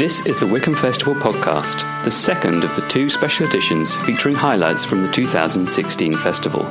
This 0.00 0.24
is 0.24 0.38
the 0.38 0.46
Wickham 0.46 0.74
Festival 0.74 1.14
podcast, 1.14 1.84
the 2.04 2.10
second 2.10 2.64
of 2.64 2.74
the 2.74 2.80
two 2.88 3.10
special 3.10 3.46
editions 3.46 3.94
featuring 3.96 4.34
highlights 4.34 4.82
from 4.82 5.02
the 5.02 5.12
2016 5.12 6.16
festival. 6.16 6.62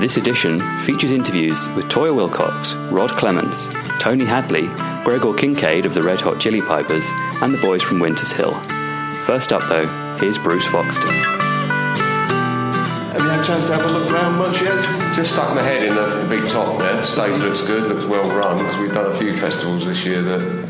This 0.00 0.16
edition 0.16 0.58
features 0.80 1.12
interviews 1.12 1.68
with 1.76 1.84
Toyah 1.84 2.28
Willcox, 2.28 2.74
Rod 2.90 3.10
Clements, 3.10 3.68
Tony 4.00 4.24
Hadley, 4.24 4.66
Gregor 5.04 5.32
Kincaid 5.32 5.86
of 5.86 5.94
the 5.94 6.02
Red 6.02 6.20
Hot 6.22 6.40
Chili 6.40 6.60
Pipers, 6.60 7.06
and 7.40 7.54
the 7.54 7.58
boys 7.58 7.84
from 7.84 8.00
Winters 8.00 8.32
Hill. 8.32 8.60
First 9.22 9.52
up, 9.52 9.68
though, 9.68 9.86
here's 10.16 10.36
Bruce 10.36 10.66
Foxton. 10.66 11.12
Have 13.12 13.22
you 13.22 13.28
had 13.28 13.40
a 13.42 13.44
chance 13.44 13.68
to 13.68 13.74
have 13.74 13.86
a 13.86 13.92
look 13.92 14.10
around 14.10 14.38
much 14.38 14.60
yet? 14.60 14.82
Just 15.14 15.34
stuck 15.34 15.54
my 15.54 15.62
head 15.62 15.84
in 15.84 15.94
the, 15.94 16.06
the 16.06 16.26
big 16.28 16.44
top 16.50 16.80
there. 16.80 17.00
Stage 17.04 17.38
looks 17.38 17.60
good, 17.60 17.84
looks 17.84 18.06
well 18.06 18.28
run 18.28 18.58
because 18.58 18.76
we've 18.78 18.92
done 18.92 19.06
a 19.06 19.14
few 19.16 19.36
festivals 19.36 19.86
this 19.86 20.04
year 20.04 20.20
that 20.22 20.65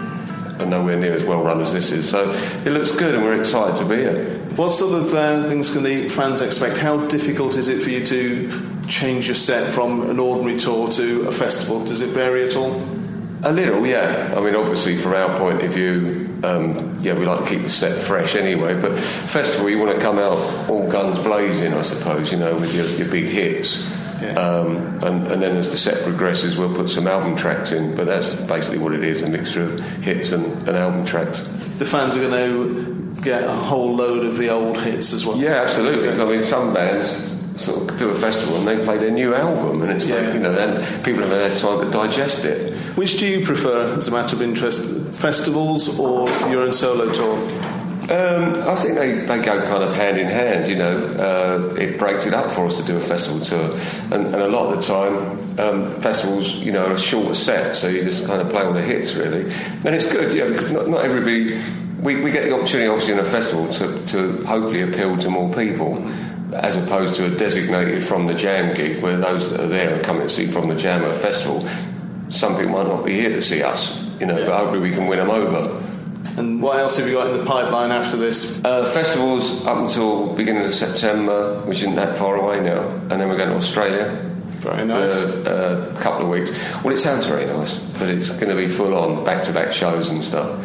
are 0.58 0.66
nowhere 0.66 0.96
near 0.96 1.12
as 1.12 1.24
well 1.24 1.42
run 1.42 1.60
as 1.60 1.72
this 1.72 1.90
is. 1.90 2.08
So 2.08 2.30
it 2.64 2.70
looks 2.72 2.90
good, 2.90 3.14
and 3.14 3.22
we're 3.22 3.40
excited 3.40 3.76
to 3.76 3.84
be 3.84 3.96
here. 3.96 4.38
What 4.56 4.70
sort 4.70 5.00
of 5.00 5.14
uh, 5.14 5.48
things 5.48 5.72
can 5.72 5.82
the 5.82 6.08
fans 6.08 6.40
expect? 6.40 6.78
How 6.78 7.06
difficult 7.06 7.56
is 7.56 7.68
it 7.68 7.82
for 7.82 7.90
you 7.90 8.04
to 8.06 8.86
change 8.88 9.26
your 9.28 9.34
set 9.34 9.72
from 9.72 10.08
an 10.08 10.18
ordinary 10.18 10.58
tour 10.58 10.90
to 10.92 11.28
a 11.28 11.32
festival? 11.32 11.84
Does 11.84 12.00
it 12.00 12.10
vary 12.10 12.46
at 12.46 12.56
all? 12.56 12.80
A 13.42 13.52
little, 13.52 13.86
yeah. 13.86 14.34
I 14.36 14.40
mean, 14.40 14.56
obviously, 14.56 14.96
from 14.96 15.12
our 15.12 15.36
point 15.36 15.62
of 15.62 15.72
view, 15.72 16.34
um, 16.42 16.96
yeah, 17.00 17.12
we 17.12 17.26
like 17.26 17.44
to 17.44 17.50
keep 17.50 17.62
the 17.62 17.70
set 17.70 18.00
fresh 18.00 18.34
anyway. 18.34 18.80
But 18.80 18.98
festival, 18.98 19.68
you 19.68 19.78
want 19.78 19.94
to 19.94 20.00
come 20.00 20.18
out 20.18 20.38
all 20.70 20.90
guns 20.90 21.18
blazing, 21.18 21.74
I 21.74 21.82
suppose, 21.82 22.32
you 22.32 22.38
know, 22.38 22.54
with 22.54 22.74
your, 22.74 22.86
your 22.98 23.08
big 23.08 23.26
hits. 23.26 23.95
Yeah. 24.20 24.32
Um, 24.32 24.76
and, 25.02 25.26
and, 25.28 25.42
then 25.42 25.56
as 25.56 25.70
the 25.72 25.78
set 25.78 26.02
progresses, 26.02 26.56
we'll 26.56 26.74
put 26.74 26.88
some 26.88 27.06
album 27.06 27.36
tracks 27.36 27.72
in. 27.72 27.94
But 27.94 28.06
that's 28.06 28.34
basically 28.34 28.78
what 28.78 28.92
it 28.92 29.04
is 29.04 29.22
a 29.22 29.28
mixture 29.28 29.74
of 29.74 29.80
hits 30.02 30.32
and, 30.32 30.46
and 30.68 30.76
album 30.76 31.04
tracks. 31.04 31.40
The 31.78 31.84
fans 31.84 32.16
are 32.16 32.20
going 32.20 32.32
to 32.32 33.20
get 33.22 33.44
a 33.44 33.52
whole 33.52 33.94
load 33.94 34.24
of 34.24 34.38
the 34.38 34.48
old 34.48 34.80
hits 34.80 35.12
as 35.12 35.26
well. 35.26 35.36
Yeah, 35.36 35.62
absolutely. 35.62 36.08
I 36.08 36.24
mean, 36.24 36.44
some 36.44 36.72
bands 36.72 37.36
sort 37.56 37.90
of 37.90 37.98
do 37.98 38.10
a 38.10 38.14
festival 38.14 38.58
and 38.58 38.66
they 38.66 38.82
play 38.84 38.98
their 38.98 39.10
new 39.10 39.34
album, 39.34 39.82
and 39.82 39.90
it's 39.92 40.08
yeah. 40.08 40.16
like, 40.16 40.34
you 40.34 40.40
know, 40.40 40.52
then 40.52 41.02
people 41.02 41.22
have 41.22 41.50
had 41.50 41.58
time 41.58 41.80
to 41.80 41.90
digest 41.90 42.44
it. 42.44 42.74
Which 42.96 43.18
do 43.18 43.26
you 43.26 43.44
prefer 43.44 43.96
as 43.96 44.08
a 44.08 44.10
matter 44.10 44.36
of 44.36 44.42
interest, 44.42 45.14
festivals 45.14 45.98
or 45.98 46.28
your 46.50 46.62
own 46.62 46.72
solo 46.72 47.12
tour? 47.12 47.75
Um, 48.08 48.68
I 48.68 48.76
think 48.76 48.94
they, 48.94 49.14
they 49.14 49.42
go 49.42 49.60
kind 49.66 49.82
of 49.82 49.92
hand 49.92 50.16
in 50.16 50.28
hand, 50.28 50.68
you 50.68 50.76
know. 50.76 50.96
Uh, 50.96 51.74
it 51.74 51.98
breaks 51.98 52.24
it 52.24 52.34
up 52.34 52.52
for 52.52 52.66
us 52.66 52.78
to 52.78 52.84
do 52.84 52.96
a 52.96 53.00
festival 53.00 53.40
tour. 53.40 53.72
And, 54.16 54.26
and 54.26 54.36
a 54.36 54.46
lot 54.46 54.72
of 54.72 54.76
the 54.76 54.82
time, 54.82 55.58
um, 55.58 55.88
festivals, 56.00 56.54
you 56.54 56.70
know, 56.70 56.86
are 56.86 56.94
a 56.94 56.98
shorter 56.98 57.34
set, 57.34 57.74
so 57.74 57.88
you 57.88 58.04
just 58.04 58.24
kind 58.24 58.40
of 58.40 58.48
play 58.48 58.62
all 58.62 58.72
the 58.72 58.82
hits, 58.82 59.14
really. 59.14 59.52
And 59.84 59.94
it's 59.94 60.06
good, 60.06 60.36
yeah, 60.36 60.48
because 60.48 60.72
not, 60.72 60.88
not 60.88 61.04
everybody. 61.04 61.60
We, 62.00 62.20
we 62.20 62.30
get 62.30 62.44
the 62.44 62.54
opportunity, 62.54 62.88
obviously, 62.88 63.14
in 63.14 63.18
a 63.18 63.24
festival 63.24 63.72
to, 63.74 64.06
to 64.06 64.44
hopefully 64.46 64.82
appeal 64.82 65.16
to 65.16 65.28
more 65.28 65.52
people 65.52 66.06
as 66.52 66.76
opposed 66.76 67.16
to 67.16 67.26
a 67.26 67.36
designated 67.36 68.04
from 68.04 68.26
the 68.26 68.34
jam 68.34 68.72
gig 68.72 69.02
where 69.02 69.16
those 69.16 69.50
that 69.50 69.60
are 69.60 69.66
there 69.66 69.96
are 69.96 70.00
coming 70.00 70.22
to 70.22 70.28
see 70.28 70.46
from 70.46 70.68
the 70.68 70.76
jam 70.76 71.02
at 71.02 71.10
a 71.10 71.14
festival. 71.14 71.66
Some 72.28 72.56
people 72.56 72.72
might 72.72 72.86
not 72.86 73.04
be 73.04 73.14
here 73.14 73.30
to 73.30 73.42
see 73.42 73.62
us, 73.62 74.00
you 74.20 74.26
know, 74.26 74.36
but 74.46 74.56
hopefully 74.56 74.80
we 74.80 74.92
can 74.92 75.08
win 75.08 75.18
them 75.18 75.30
over. 75.30 75.82
And 76.36 76.60
what 76.60 76.78
else 76.78 76.98
have 76.98 77.06
you 77.06 77.14
got 77.14 77.28
in 77.28 77.38
the 77.38 77.44
pipeline 77.46 77.90
after 77.90 78.16
this? 78.16 78.62
Uh, 78.62 78.84
festivals 78.90 79.64
up 79.64 79.78
until 79.78 80.34
beginning 80.34 80.64
of 80.64 80.74
September, 80.74 81.60
which 81.62 81.78
isn't 81.78 81.94
that 81.94 82.18
far 82.18 82.36
away 82.36 82.60
now, 82.60 82.88
and 82.88 83.12
then 83.12 83.28
we're 83.28 83.38
going 83.38 83.48
to 83.48 83.56
Australia. 83.56 84.22
Very 84.58 84.84
nice. 84.84 85.18
For 85.20 85.48
uh, 85.48 85.94
a 85.94 86.00
couple 86.00 86.22
of 86.24 86.28
weeks. 86.28 86.50
Well, 86.82 86.92
it 86.92 86.98
sounds 86.98 87.24
very 87.24 87.46
nice, 87.46 87.78
but 87.98 88.08
it's 88.08 88.30
going 88.30 88.48
to 88.48 88.56
be 88.56 88.68
full 88.68 88.94
on 88.94 89.24
back 89.24 89.44
to 89.44 89.52
back 89.52 89.72
shows 89.72 90.10
and 90.10 90.22
stuff. 90.22 90.60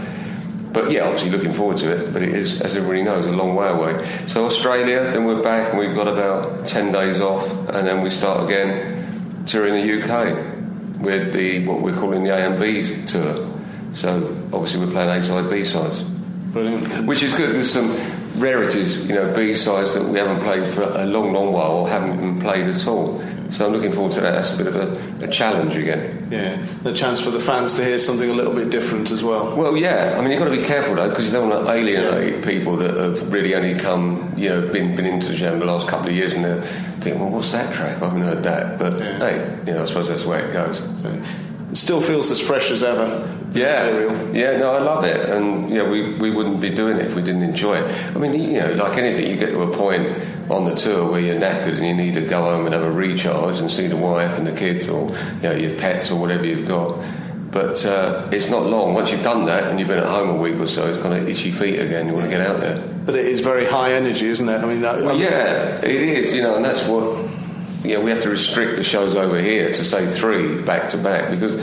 But 0.73 0.91
yeah, 0.91 1.03
obviously 1.03 1.29
looking 1.29 1.53
forward 1.53 1.77
to 1.77 1.91
it. 1.91 2.13
But 2.13 2.21
it 2.21 2.29
is, 2.29 2.61
as 2.61 2.75
everybody 2.75 3.03
knows, 3.03 3.25
a 3.25 3.31
long 3.31 3.55
way 3.55 3.69
away. 3.69 4.03
So 4.27 4.45
Australia, 4.45 5.03
then 5.11 5.25
we're 5.25 5.43
back 5.43 5.69
and 5.69 5.79
we've 5.79 5.95
got 5.95 6.07
about 6.07 6.65
ten 6.65 6.91
days 6.91 7.19
off, 7.19 7.49
and 7.69 7.87
then 7.87 8.01
we 8.01 8.09
start 8.09 8.43
again 8.43 9.45
touring 9.45 9.73
the 9.73 10.01
UK 10.01 11.01
with 11.01 11.33
the 11.33 11.65
what 11.65 11.81
we're 11.81 11.95
calling 11.95 12.23
the 12.23 12.29
A 12.29 12.49
and 12.49 12.59
B 12.59 13.05
tour. 13.05 13.50
So 13.93 14.25
obviously 14.53 14.85
we're 14.85 14.91
playing 14.91 15.09
A 15.09 15.23
side, 15.23 15.49
B 15.49 15.63
sides. 15.63 16.03
Brilliant. 16.03 17.05
Which 17.07 17.23
is 17.23 17.33
good. 17.33 17.53
There's 17.53 17.71
some 17.71 17.95
rarities, 18.37 19.05
you 19.05 19.15
know, 19.15 19.33
B 19.33 19.55
sides 19.55 19.93
that 19.93 20.03
we 20.03 20.19
haven't 20.19 20.41
played 20.41 20.69
for 20.71 20.83
a 20.83 21.05
long, 21.05 21.33
long 21.33 21.53
while 21.53 21.71
or 21.71 21.89
haven't 21.89 22.17
been 22.17 22.41
played 22.41 22.67
at 22.67 22.87
all. 22.87 23.21
So 23.51 23.65
I'm 23.65 23.73
looking 23.73 23.91
forward 23.91 24.13
to 24.13 24.21
that. 24.21 24.31
That's 24.31 24.53
a 24.53 24.57
bit 24.57 24.67
of 24.67 24.75
a, 24.77 25.25
a, 25.25 25.27
challenge 25.27 25.75
again. 25.75 26.27
Yeah, 26.31 26.65
the 26.83 26.93
chance 26.93 27.19
for 27.19 27.31
the 27.31 27.39
fans 27.39 27.73
to 27.73 27.83
hear 27.83 27.99
something 27.99 28.29
a 28.29 28.33
little 28.33 28.53
bit 28.53 28.69
different 28.69 29.11
as 29.11 29.25
well. 29.25 29.57
Well, 29.57 29.75
yeah. 29.75 30.15
I 30.17 30.21
mean, 30.21 30.31
you've 30.31 30.39
got 30.39 30.45
to 30.45 30.55
be 30.55 30.63
careful 30.63 30.95
though, 30.95 31.09
because 31.09 31.25
you 31.25 31.31
don't 31.33 31.49
want 31.49 31.65
to 31.65 31.71
alienate 31.71 32.35
yeah. 32.35 32.45
people 32.45 32.77
that 32.77 32.95
have 32.95 33.31
really 33.31 33.53
only 33.53 33.75
come, 33.75 34.33
you 34.37 34.47
know, 34.47 34.61
been 34.71 34.95
been 34.95 35.05
into 35.05 35.29
the 35.29 35.35
jam 35.35 35.59
the 35.59 35.65
last 35.65 35.85
couple 35.89 36.07
of 36.07 36.15
years, 36.15 36.33
and 36.33 36.45
they 36.45 36.61
think, 37.01 37.19
well, 37.19 37.29
what's 37.29 37.51
that 37.51 37.73
track? 37.73 38.01
I 38.01 38.05
haven't 38.05 38.21
heard 38.21 38.43
that. 38.43 38.79
But 38.79 38.97
yeah. 38.97 39.17
hey, 39.17 39.59
you 39.67 39.73
know, 39.73 39.83
I 39.83 39.85
suppose 39.85 40.07
that's 40.07 40.23
the 40.23 40.29
way 40.29 40.41
it 40.41 40.53
goes. 40.53 40.77
So, 40.77 41.21
it 41.71 41.77
still 41.77 42.01
feels 42.01 42.31
as 42.31 42.41
fresh 42.41 42.69
as 42.69 42.83
ever. 42.83 43.27
Yeah, 43.51 43.83
material. 43.83 44.35
yeah, 44.35 44.57
no, 44.57 44.71
I 44.73 44.79
love 44.79 45.03
it, 45.03 45.29
and 45.29 45.69
yeah, 45.69 45.89
we, 45.89 46.15
we 46.17 46.31
wouldn't 46.31 46.61
be 46.61 46.69
doing 46.69 46.97
it 46.97 47.05
if 47.05 47.15
we 47.15 47.21
didn't 47.21 47.43
enjoy 47.43 47.77
it. 47.77 48.15
I 48.15 48.19
mean, 48.19 48.33
you 48.33 48.59
know, 48.59 48.73
like 48.73 48.97
anything, 48.97 49.29
you 49.29 49.37
get 49.37 49.49
to 49.51 49.61
a 49.63 49.75
point 49.75 50.17
on 50.49 50.65
the 50.65 50.75
tour 50.75 51.09
where 51.11 51.19
you're 51.19 51.39
knackered 51.39 51.77
and 51.77 51.85
you 51.85 51.93
need 51.93 52.13
to 52.13 52.21
go 52.21 52.43
home 52.43 52.65
and 52.65 52.73
have 52.73 52.83
a 52.83 52.91
recharge 52.91 53.59
and 53.59 53.69
see 53.69 53.87
the 53.87 53.97
wife 53.97 54.37
and 54.37 54.47
the 54.47 54.55
kids 54.55 54.87
or 54.87 55.09
you 55.09 55.43
know 55.43 55.51
your 55.53 55.77
pets 55.77 56.11
or 56.11 56.19
whatever 56.19 56.45
you've 56.45 56.67
got. 56.67 56.97
But 57.51 57.85
uh, 57.85 58.29
it's 58.31 58.49
not 58.49 58.65
long. 58.65 58.93
Once 58.93 59.11
you've 59.11 59.23
done 59.23 59.45
that 59.45 59.65
and 59.65 59.77
you've 59.77 59.89
been 59.89 59.97
at 59.97 60.07
home 60.07 60.29
a 60.29 60.35
week 60.35 60.57
or 60.57 60.67
so, 60.67 60.87
it's 60.87 61.01
kind 61.01 61.13
of 61.13 61.27
itchy 61.27 61.51
feet 61.51 61.79
again. 61.79 62.07
You 62.07 62.13
want 62.13 62.25
to 62.25 62.31
get 62.31 62.39
out 62.39 62.61
there. 62.61 62.81
But 63.05 63.17
it 63.17 63.25
is 63.25 63.41
very 63.41 63.65
high 63.65 63.91
energy, 63.93 64.27
isn't 64.27 64.47
it? 64.47 64.57
I 64.57 64.65
mean, 64.65 64.81
that, 64.81 65.01
well, 65.01 65.17
yeah, 65.17 65.83
it 65.83 65.89
is. 65.89 66.33
You 66.33 66.43
know, 66.43 66.55
and 66.55 66.63
that's 66.63 66.87
what 66.87 67.29
know, 67.83 68.01
we 68.01 68.11
have 68.11 68.21
to 68.21 68.29
restrict 68.29 68.77
the 68.77 68.83
shows 68.83 69.15
over 69.15 69.41
here 69.41 69.67
to 69.67 69.83
say 69.83 70.07
three 70.07 70.61
back 70.61 70.89
to 70.91 70.97
back 70.97 71.31
because 71.31 71.55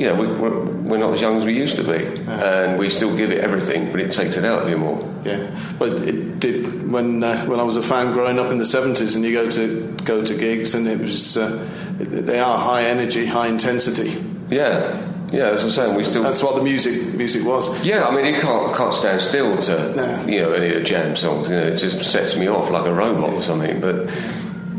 you 0.00 0.06
know, 0.06 0.14
we, 0.14 0.26
are 0.26 0.60
we're 0.64 0.98
not 0.98 1.12
as 1.12 1.20
young 1.20 1.36
as 1.36 1.44
we 1.44 1.54
used 1.54 1.76
to 1.76 1.82
be, 1.82 2.02
yeah. 2.22 2.70
and 2.70 2.78
we 2.78 2.88
still 2.88 3.14
give 3.14 3.30
it 3.30 3.44
everything, 3.44 3.90
but 3.90 4.00
it 4.00 4.12
takes 4.12 4.34
it 4.36 4.46
out 4.46 4.62
of 4.62 4.70
you 4.70 4.78
more. 4.78 4.98
Yeah, 5.24 5.54
but 5.78 5.92
it 5.92 6.38
did 6.40 6.90
when 6.90 7.22
uh, 7.22 7.44
when 7.44 7.60
I 7.60 7.64
was 7.64 7.76
a 7.76 7.82
fan 7.82 8.14
growing 8.14 8.38
up 8.38 8.50
in 8.50 8.56
the 8.56 8.64
seventies, 8.64 9.14
and 9.14 9.24
you 9.24 9.34
go 9.34 9.50
to 9.50 9.94
go 10.04 10.24
to 10.24 10.34
gigs, 10.34 10.74
and 10.74 10.88
it 10.88 10.98
was 10.98 11.36
uh, 11.36 11.68
they 11.98 12.40
are 12.40 12.58
high 12.58 12.84
energy, 12.84 13.26
high 13.26 13.48
intensity. 13.48 14.24
Yeah, 14.48 15.06
yeah, 15.32 15.50
as 15.50 15.64
I'm 15.64 15.70
saying, 15.70 15.94
we 15.96 16.04
still. 16.04 16.22
That's 16.22 16.42
what 16.42 16.56
the 16.56 16.62
music 16.62 17.14
music 17.14 17.44
was. 17.44 17.84
Yeah, 17.84 18.06
I 18.06 18.14
mean, 18.14 18.34
you 18.34 18.40
can't 18.40 18.74
can't 18.74 18.94
stand 18.94 19.20
still 19.20 19.60
to 19.62 19.94
no. 19.94 20.26
you 20.26 20.40
know 20.40 20.52
any 20.52 20.68
of 20.68 20.74
the 20.74 20.82
jam 20.82 21.14
songs. 21.14 21.50
You 21.50 21.56
know, 21.56 21.62
it 21.62 21.76
just 21.76 22.00
sets 22.10 22.36
me 22.36 22.48
off 22.48 22.70
like 22.70 22.86
a 22.86 22.92
robot 22.92 23.34
or 23.34 23.42
something. 23.42 23.80
But 23.80 24.08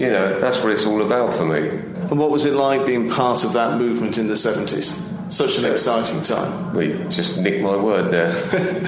you 0.02 0.10
know, 0.10 0.40
that's 0.40 0.58
what 0.64 0.72
it's 0.72 0.88
all 0.88 1.04
about 1.04 1.36
for 1.36 1.46
me. 1.46 1.70
And 2.10 2.18
what 2.18 2.32
was 2.32 2.46
it 2.46 2.54
like 2.54 2.88
being 2.88 3.08
part 3.08 3.44
of 3.44 3.54
that 3.54 3.78
movement 3.78 4.18
in 4.18 4.28
the 4.28 4.36
seventies? 4.36 5.08
Such 5.30 5.60
an 5.60 5.72
exciting 5.72 6.24
time. 6.24 6.74
We 6.74 6.94
just 7.10 7.38
nicked 7.38 7.62
my 7.62 7.78
word 7.78 8.12
there. 8.12 8.34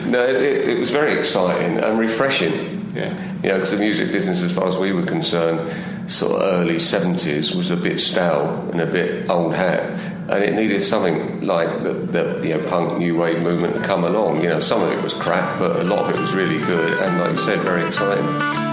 no, 0.07 0.25
it, 0.25 0.69
it, 0.69 0.79
was 0.79 0.90
very 0.90 1.18
exciting 1.19 1.78
and 1.78 2.00
refreshing. 2.00 2.91
Yeah. 2.96 3.13
You 3.44 3.50
know, 3.50 3.56
because 3.56 3.72
the 3.72 3.78
music 3.78 4.12
business, 4.12 4.41
as 4.41 4.51
far 4.51 4.68
as 4.68 4.75
we 4.75 4.91
were 4.91 5.06
concerned, 5.06 5.72
sort 6.12 6.41
of 6.41 6.41
early 6.41 6.78
70s 6.78 7.56
was 7.56 7.69
a 7.69 7.78
bit 7.78 8.00
stale 8.00 8.68
and 8.72 8.81
a 8.81 8.88
bit 8.88 9.30
old 9.30 9.53
hat. 9.53 10.00
And 10.30 10.44
it 10.44 10.56
needed 10.56 10.81
something 10.81 11.41
like 11.41 11.84
the, 11.84 11.94
the 11.94 12.41
you 12.45 12.57
know, 12.57 12.68
punk 12.68 12.97
new 12.97 13.16
wave 13.16 13.41
movement 13.44 13.75
to 13.75 13.81
come 13.81 14.03
along. 14.03 14.41
You 14.41 14.50
know, 14.50 14.59
some 14.59 14.81
of 14.81 14.91
it 14.91 15.01
was 15.03 15.13
crap, 15.13 15.59
but 15.59 15.80
a 15.80 15.84
lot 15.84 16.09
of 16.09 16.16
it 16.16 16.19
was 16.19 16.34
really 16.34 16.57
good 16.66 17.00
and, 17.00 17.19
like 17.19 17.31
you 17.34 17.38
said, 17.38 17.59
very 17.59 17.85
exciting. 17.85 18.73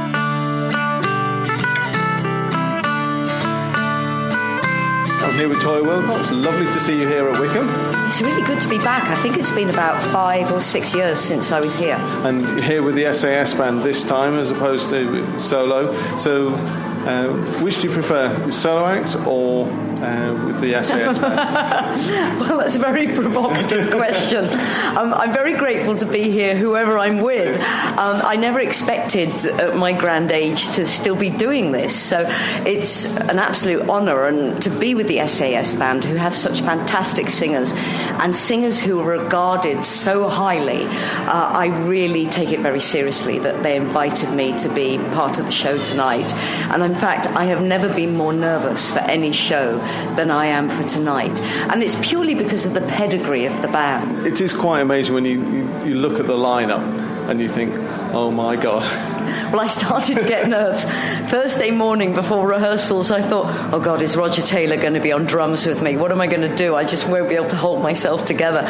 Here 5.40 5.48
with 5.48 5.60
Toyah 5.60 5.82
Willcox. 5.82 6.30
Lovely 6.30 6.70
to 6.70 6.78
see 6.78 7.00
you 7.00 7.08
here 7.08 7.26
at 7.26 7.40
Wickham. 7.40 7.66
It's 8.06 8.20
really 8.20 8.42
good 8.42 8.60
to 8.60 8.68
be 8.68 8.76
back. 8.76 9.08
I 9.08 9.22
think 9.22 9.38
it's 9.38 9.50
been 9.50 9.70
about 9.70 10.02
five 10.12 10.52
or 10.52 10.60
six 10.60 10.94
years 10.94 11.18
since 11.18 11.50
I 11.50 11.60
was 11.60 11.74
here. 11.74 11.96
And 11.96 12.62
here 12.62 12.82
with 12.82 12.94
the 12.94 13.14
SAS 13.14 13.54
band 13.54 13.82
this 13.82 14.04
time 14.04 14.38
as 14.38 14.50
opposed 14.50 14.90
to 14.90 15.40
solo. 15.40 15.94
So, 16.18 16.50
uh, 16.50 17.32
which 17.62 17.80
do 17.80 17.88
you 17.88 17.94
prefer, 17.94 18.50
solo 18.50 18.84
act 18.84 19.16
or 19.26 19.64
uh, 20.02 20.44
with 20.46 20.60
the 20.60 20.82
SAS 20.82 21.18
well, 21.20 22.58
that's 22.58 22.74
a 22.74 22.78
very 22.78 23.12
provocative 23.12 23.90
question. 23.94 24.44
Um, 24.44 25.12
I'm 25.14 25.32
very 25.32 25.54
grateful 25.54 25.96
to 25.96 26.06
be 26.06 26.30
here, 26.30 26.56
whoever 26.56 26.98
I'm 26.98 27.18
with. 27.18 27.60
Um, 27.60 28.20
I 28.24 28.36
never 28.36 28.60
expected 28.60 29.44
at 29.46 29.76
my 29.76 29.92
grand 29.92 30.30
age 30.30 30.68
to 30.74 30.86
still 30.86 31.16
be 31.16 31.30
doing 31.30 31.72
this, 31.72 31.94
so 31.94 32.24
it's 32.66 33.06
an 33.16 33.38
absolute 33.38 33.88
honour 33.88 34.24
and 34.24 34.60
to 34.62 34.70
be 34.70 34.94
with 34.94 35.08
the 35.08 35.26
SAS 35.26 35.74
band, 35.74 36.04
who 36.04 36.14
have 36.14 36.34
such 36.34 36.60
fantastic 36.62 37.28
singers 37.28 37.72
and 37.74 38.34
singers 38.34 38.80
who 38.80 39.00
are 39.00 39.18
regarded 39.18 39.84
so 39.84 40.28
highly. 40.28 40.84
Uh, 40.84 41.50
I 41.52 41.66
really 41.86 42.26
take 42.26 42.52
it 42.52 42.60
very 42.60 42.80
seriously 42.80 43.38
that 43.40 43.62
they 43.62 43.76
invited 43.76 44.30
me 44.34 44.56
to 44.58 44.72
be 44.74 44.98
part 45.12 45.38
of 45.38 45.44
the 45.44 45.52
show 45.52 45.78
tonight, 45.78 46.32
and 46.72 46.82
in 46.82 46.94
fact, 46.94 47.26
I 47.26 47.44
have 47.44 47.62
never 47.62 47.92
been 47.92 48.16
more 48.16 48.32
nervous 48.32 48.90
for 48.92 49.00
any 49.00 49.32
show 49.32 49.80
than 50.16 50.30
I 50.30 50.46
am 50.46 50.68
for 50.68 50.84
tonight. 50.84 51.40
And 51.40 51.82
it's 51.82 51.96
purely 52.06 52.34
because 52.34 52.66
of 52.66 52.74
the 52.74 52.82
pedigree 52.82 53.46
of 53.46 53.60
the 53.62 53.68
band. 53.68 54.22
It 54.24 54.40
is 54.40 54.52
quite 54.52 54.80
amazing 54.80 55.14
when 55.14 55.24
you, 55.24 55.40
you, 55.50 55.84
you 55.84 55.94
look 55.94 56.18
at 56.20 56.26
the 56.26 56.36
lineup 56.36 56.80
and 57.28 57.40
you 57.40 57.48
think, 57.48 57.74
oh 58.12 58.30
my 58.30 58.56
God. 58.56 58.82
Well, 59.50 59.60
I 59.60 59.66
started 59.66 60.18
to 60.18 60.26
get 60.26 60.48
nerves. 60.48 60.84
Thursday 60.84 61.70
morning 61.70 62.14
before 62.14 62.48
rehearsals, 62.48 63.10
I 63.10 63.20
thought, 63.20 63.72
oh 63.72 63.80
God, 63.80 64.00
is 64.00 64.16
Roger 64.16 64.42
Taylor 64.42 64.76
going 64.76 64.94
to 64.94 65.00
be 65.00 65.12
on 65.12 65.24
drums 65.24 65.66
with 65.66 65.82
me? 65.82 65.96
What 65.96 66.10
am 66.10 66.20
I 66.20 66.26
going 66.26 66.48
to 66.48 66.54
do? 66.54 66.74
I 66.74 66.84
just 66.84 67.08
won't 67.08 67.28
be 67.28 67.34
able 67.34 67.48
to 67.48 67.56
hold 67.56 67.82
myself 67.82 68.24
together. 68.24 68.68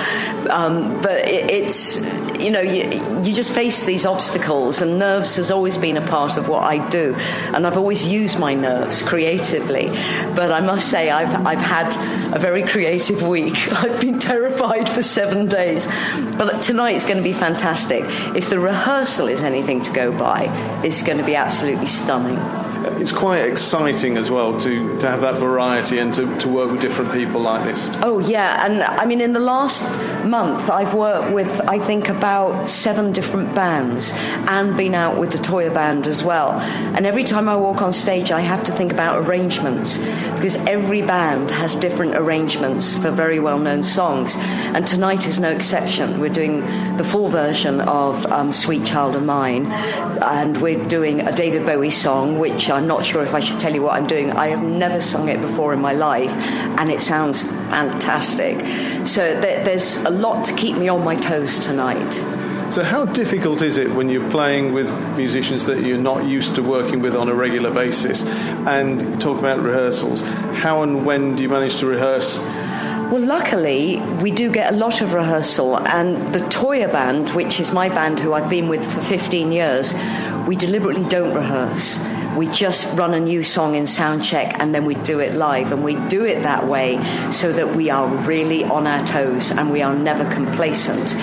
Um, 0.51 1.01
but 1.01 1.29
it, 1.29 1.51
it's, 1.51 2.01
you 2.41 2.51
know, 2.51 2.61
you, 2.61 3.23
you 3.23 3.35
just 3.35 3.55
face 3.55 3.85
these 3.85 4.07
obstacles, 4.07 4.83
and 4.83 4.99
nerves 4.99 5.37
has 5.37 5.51
always 5.51 5.77
been 5.77 5.97
a 5.97 6.07
part 6.07 6.37
of 6.37 6.49
what 6.49 6.65
I 6.65 6.89
do. 6.89 7.15
And 7.55 7.67
I've 7.67 7.77
always 7.77 8.07
used 8.07 8.39
my 8.39 8.55
nerves 8.55 9.03
creatively. 9.03 9.89
But 10.35 10.53
I 10.53 10.61
must 10.61 10.89
say, 10.89 11.11
I've, 11.11 11.47
I've 11.47 11.59
had 11.59 11.95
a 12.35 12.39
very 12.39 12.63
creative 12.63 13.27
week. 13.27 13.55
I've 13.83 14.01
been 14.01 14.19
terrified 14.19 14.89
for 14.89 15.03
seven 15.03 15.47
days. 15.47 15.87
But 16.39 16.63
tonight 16.63 16.97
is 16.97 17.05
going 17.05 17.19
to 17.19 17.23
be 17.23 17.33
fantastic. 17.33 18.03
If 18.35 18.49
the 18.49 18.59
rehearsal 18.59 19.27
is 19.27 19.43
anything 19.43 19.83
to 19.83 19.93
go 19.93 20.17
by, 20.17 20.47
it's 20.85 21.03
going 21.03 21.19
to 21.19 21.25
be 21.25 21.35
absolutely 21.37 21.87
stunning 21.87 22.39
it's 22.99 23.13
quite 23.13 23.45
exciting 23.45 24.17
as 24.17 24.31
well 24.31 24.59
to, 24.61 24.99
to 24.99 25.09
have 25.09 25.21
that 25.21 25.37
variety 25.37 25.99
and 25.99 26.13
to, 26.15 26.39
to 26.39 26.49
work 26.49 26.71
with 26.71 26.81
different 26.81 27.13
people 27.13 27.41
like 27.41 27.65
this. 27.65 27.97
Oh, 28.03 28.19
yeah. 28.19 28.67
And 28.67 28.83
I 28.83 29.05
mean, 29.05 29.21
in 29.21 29.33
the 29.33 29.41
last 29.41 29.85
month, 30.25 30.71
I've 30.71 30.95
worked 30.95 31.33
with, 31.33 31.61
I 31.69 31.79
think, 31.79 32.09
about 32.09 32.69
seven 32.69 33.13
different 33.13 33.55
bands 33.55 34.13
and 34.49 34.77
been 34.77 34.95
out 34.95 35.19
with 35.19 35.33
the 35.33 35.39
Toyah 35.39 35.73
Band 35.73 36.07
as 36.07 36.23
well. 36.23 36.53
And 36.97 37.07
every 37.07 37.25
time 37.25 37.49
I 37.49 37.57
walk 37.57 37.83
on 37.83 37.93
stage, 37.93 38.31
I 38.31 38.41
have 38.41 38.65
to 38.65 38.73
think 38.73 38.93
about 38.93 39.27
arrangements 39.27 39.99
because 40.35 40.57
every 40.67 41.03
band 41.03 41.51
has 41.51 41.77
different 41.77 42.17
arrangements 42.17 42.97
for 42.97 43.11
very 43.11 43.41
well 43.41 43.59
known 43.59 43.83
songs. 43.83 44.37
And 44.39 44.87
tonight 44.87 45.27
is 45.27 45.39
no 45.39 45.51
exception. 45.51 46.21
We're 46.21 46.31
doing 46.31 46.61
the 46.97 47.05
full 47.05 47.29
version 47.29 47.81
of 47.81 48.27
um, 48.27 48.53
Sweet 48.53 48.85
Child 48.85 49.17
of 49.17 49.23
Mine, 49.25 49.67
and 49.67 50.57
we're 50.61 50.83
doing 50.87 51.21
a 51.21 51.33
David 51.33 51.67
Bowie 51.67 51.91
song, 51.91 52.39
which 52.39 52.71
I'm 52.81 52.87
not 52.87 53.05
sure 53.05 53.23
if 53.23 53.35
I 53.35 53.41
should 53.41 53.61
tell 53.61 53.75
you 53.75 53.83
what 53.83 53.95
I'm 53.95 54.07
doing. 54.07 54.31
I 54.31 54.47
have 54.47 54.63
never 54.63 55.03
sung 55.03 55.29
it 55.29 55.39
before 55.43 55.75
in 55.75 55.83
my 55.83 55.93
life, 55.93 56.33
and 56.79 56.91
it 56.91 57.03
sounds 57.03 57.45
fantastic. 57.45 58.59
So 59.07 59.39
there's 59.39 59.99
a 60.07 60.09
lot 60.09 60.47
to 60.47 60.55
keep 60.55 60.79
me 60.79 60.89
on 60.89 61.05
my 61.05 61.15
toes 61.15 61.59
tonight. 61.59 62.11
So, 62.73 62.83
how 62.83 63.05
difficult 63.05 63.61
is 63.61 63.77
it 63.77 63.91
when 63.91 64.09
you're 64.09 64.31
playing 64.31 64.73
with 64.73 64.91
musicians 65.15 65.67
that 65.67 65.85
you're 65.85 65.99
not 65.99 66.25
used 66.25 66.55
to 66.55 66.63
working 66.63 67.03
with 67.03 67.15
on 67.15 67.29
a 67.29 67.35
regular 67.35 67.71
basis? 67.71 68.25
And 68.25 69.21
talk 69.21 69.39
about 69.39 69.61
rehearsals. 69.61 70.23
How 70.23 70.83
and 70.83 71.05
when 71.05 71.37
do 71.37 71.43
you 71.43 71.51
manage 71.51 71.81
to 71.81 71.87
rehearse? 71.87 72.39
Well, 72.39 73.21
luckily, 73.21 74.01
we 74.23 74.31
do 74.31 74.51
get 74.51 74.73
a 74.73 74.77
lot 74.77 75.03
of 75.03 75.13
rehearsal, 75.13 75.77
and 75.87 76.33
the 76.33 76.39
Toyah 76.49 76.91
Band, 76.91 77.29
which 77.31 77.61
is 77.61 77.73
my 77.73 77.91
band 77.91 78.21
who 78.21 78.33
I've 78.33 78.49
been 78.49 78.69
with 78.69 78.91
for 78.91 79.03
15 79.03 79.53
years, 79.53 79.93
we 80.47 80.57
deliberately 80.57 81.05
don't 81.05 81.35
rehearse 81.35 81.99
we 82.37 82.47
just 82.49 82.97
run 82.97 83.15
a 83.15 83.21
new 83.21 83.43
song 83.43 83.75
in 83.75 83.87
sound 83.87 84.25
check 84.25 84.59
and 84.59 84.75
then 84.75 84.85
we 84.85 84.95
do 84.95 85.21
it 85.21 85.35
live. 85.35 85.73
And 85.73 85.83
we 85.83 85.95
do 86.09 86.25
it 86.25 86.43
that 86.43 86.67
way 86.67 87.03
so 87.31 87.53
that 87.53 87.75
we 87.75 87.91
are 87.91 88.07
really 88.25 88.65
on 88.65 88.87
our 88.87 89.05
toes 89.05 89.51
and 89.51 89.71
we 89.71 89.83
are 89.83 89.95
never 89.95 90.29
complacent. 90.31 91.15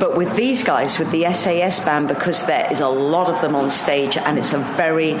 But 0.00 0.16
with 0.16 0.34
these 0.36 0.62
guys, 0.62 0.98
with 0.98 1.10
the 1.10 1.32
SAS 1.32 1.84
band, 1.84 2.08
because 2.08 2.46
there 2.46 2.70
is 2.72 2.80
a 2.80 2.88
lot 2.88 3.28
of 3.28 3.40
them 3.40 3.54
on 3.54 3.70
stage 3.70 4.16
and 4.16 4.38
it's 4.38 4.52
a 4.52 4.58
very 4.58 5.14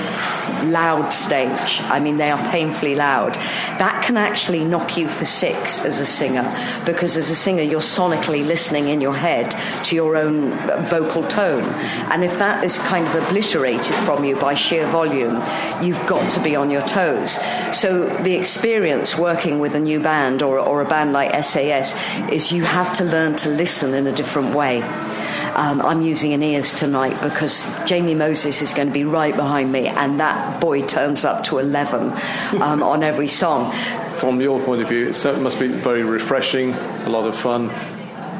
loud 0.64 1.10
stage, 1.10 1.80
I 1.82 2.00
mean, 2.00 2.16
they 2.16 2.30
are 2.30 2.50
painfully 2.50 2.94
loud, 2.94 3.34
that 3.78 4.02
can 4.04 4.16
actually 4.16 4.64
knock 4.64 4.96
you 4.96 5.08
for 5.08 5.24
six 5.24 5.84
as 5.84 6.00
a 6.00 6.06
singer 6.06 6.44
because 6.84 7.16
as 7.16 7.30
a 7.30 7.34
singer, 7.34 7.62
you're 7.62 7.80
sonically 7.80 8.46
listening 8.46 8.88
in 8.88 9.00
your 9.00 9.14
head 9.14 9.54
to 9.84 9.94
your 9.94 10.16
own 10.16 10.50
vocal 10.86 11.22
tone. 11.28 11.64
And 12.10 12.24
if 12.24 12.38
that 12.38 12.64
is 12.64 12.78
kind 12.78 13.06
of 13.06 13.14
obliterated 13.14 13.94
from 14.06 14.24
you 14.24 14.36
by 14.36 14.54
sheer 14.54 14.86
volume, 14.88 15.33
you've 15.82 16.04
got 16.06 16.30
to 16.32 16.42
be 16.42 16.56
on 16.56 16.70
your 16.70 16.82
toes. 16.82 17.38
So 17.72 18.06
the 18.22 18.34
experience 18.34 19.16
working 19.18 19.58
with 19.58 19.74
a 19.74 19.80
new 19.80 20.00
band 20.00 20.42
or, 20.42 20.58
or 20.58 20.80
a 20.80 20.84
band 20.84 21.12
like 21.12 21.44
SAS 21.44 21.94
is 22.32 22.52
you 22.52 22.64
have 22.64 22.92
to 22.94 23.04
learn 23.04 23.36
to 23.36 23.48
listen 23.48 23.94
in 23.94 24.06
a 24.06 24.12
different 24.12 24.54
way. 24.54 24.82
Um, 25.54 25.82
I'm 25.82 26.02
using 26.02 26.32
an 26.32 26.42
ears 26.42 26.74
tonight 26.74 27.20
because 27.22 27.64
Jamie 27.86 28.16
Moses 28.16 28.60
is 28.60 28.74
going 28.74 28.88
to 28.88 28.94
be 28.94 29.04
right 29.04 29.36
behind 29.36 29.70
me, 29.70 29.86
and 29.86 30.18
that 30.18 30.60
boy 30.60 30.82
turns 30.82 31.24
up 31.24 31.44
to 31.44 31.58
11 31.58 32.12
um, 32.60 32.82
on 32.82 33.04
every 33.04 33.28
song. 33.28 33.70
From 34.14 34.40
your 34.40 34.60
point 34.64 34.82
of 34.82 34.88
view, 34.88 35.08
it 35.08 35.40
must 35.40 35.60
be 35.60 35.68
very 35.68 36.02
refreshing, 36.02 36.72
a 36.72 37.08
lot 37.08 37.28
of 37.28 37.36
fun, 37.36 37.70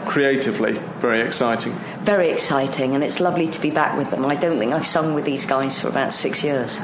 creatively 0.06 0.72
very 0.98 1.20
exciting. 1.20 1.72
Very 2.04 2.28
exciting, 2.28 2.94
and 2.94 3.02
it's 3.02 3.18
lovely 3.18 3.46
to 3.46 3.60
be 3.62 3.70
back 3.70 3.96
with 3.96 4.10
them. 4.10 4.26
I 4.26 4.34
don't 4.34 4.58
think 4.58 4.74
I've 4.74 4.84
sung 4.84 5.14
with 5.14 5.24
these 5.24 5.46
guys 5.46 5.80
for 5.80 5.88
about 5.88 6.12
six 6.12 6.44
years. 6.44 6.78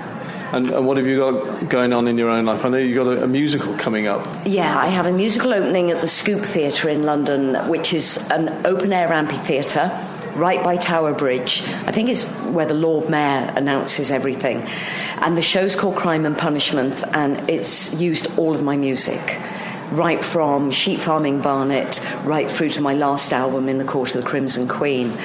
And, 0.52 0.70
and, 0.70 0.86
what 0.86 0.96
have 0.96 1.06
you 1.06 1.18
got 1.18 1.68
going 1.68 1.92
on 1.92 2.08
in 2.08 2.16
your 2.16 2.30
own 2.30 2.46
life? 2.46 2.64
I 2.64 2.70
know 2.70 2.78
you've 2.78 2.96
got 2.96 3.06
a, 3.06 3.24
a, 3.24 3.28
musical 3.28 3.76
coming 3.76 4.06
up. 4.06 4.26
Yeah, 4.46 4.78
I 4.78 4.86
have 4.86 5.04
a 5.04 5.12
musical 5.12 5.52
opening 5.52 5.90
at 5.90 6.00
the 6.00 6.08
Scoop 6.08 6.40
Theatre 6.40 6.88
in 6.88 7.02
London, 7.02 7.54
which 7.68 7.92
is 7.92 8.16
an 8.30 8.66
open 8.66 8.94
air 8.94 9.12
amphitheatre 9.12 9.90
right 10.34 10.64
by 10.64 10.78
Tower 10.78 11.12
Bridge. 11.12 11.64
I 11.86 11.92
think 11.92 12.08
it's 12.08 12.24
where 12.46 12.66
the 12.66 12.72
Lord 12.72 13.10
Mayor 13.10 13.52
announces 13.54 14.10
everything. 14.10 14.62
And 15.18 15.36
the 15.36 15.42
show's 15.42 15.74
called 15.74 15.96
Crime 15.96 16.24
and 16.24 16.36
Punishment, 16.36 17.04
and 17.12 17.48
it's 17.50 17.94
used 18.00 18.38
all 18.38 18.54
of 18.54 18.62
my 18.62 18.76
music 18.76 19.38
right 19.90 20.24
from 20.24 20.70
Sheep 20.70 21.00
Farming 21.00 21.40
Barnet 21.40 22.00
right 22.24 22.50
through 22.50 22.70
to 22.70 22.80
my 22.80 22.94
last 22.94 23.32
album, 23.32 23.68
In 23.68 23.78
the 23.78 23.84
Court 23.84 24.14
of 24.14 24.22
the 24.22 24.28
Crimson 24.28 24.68
Queen. 24.68 25.16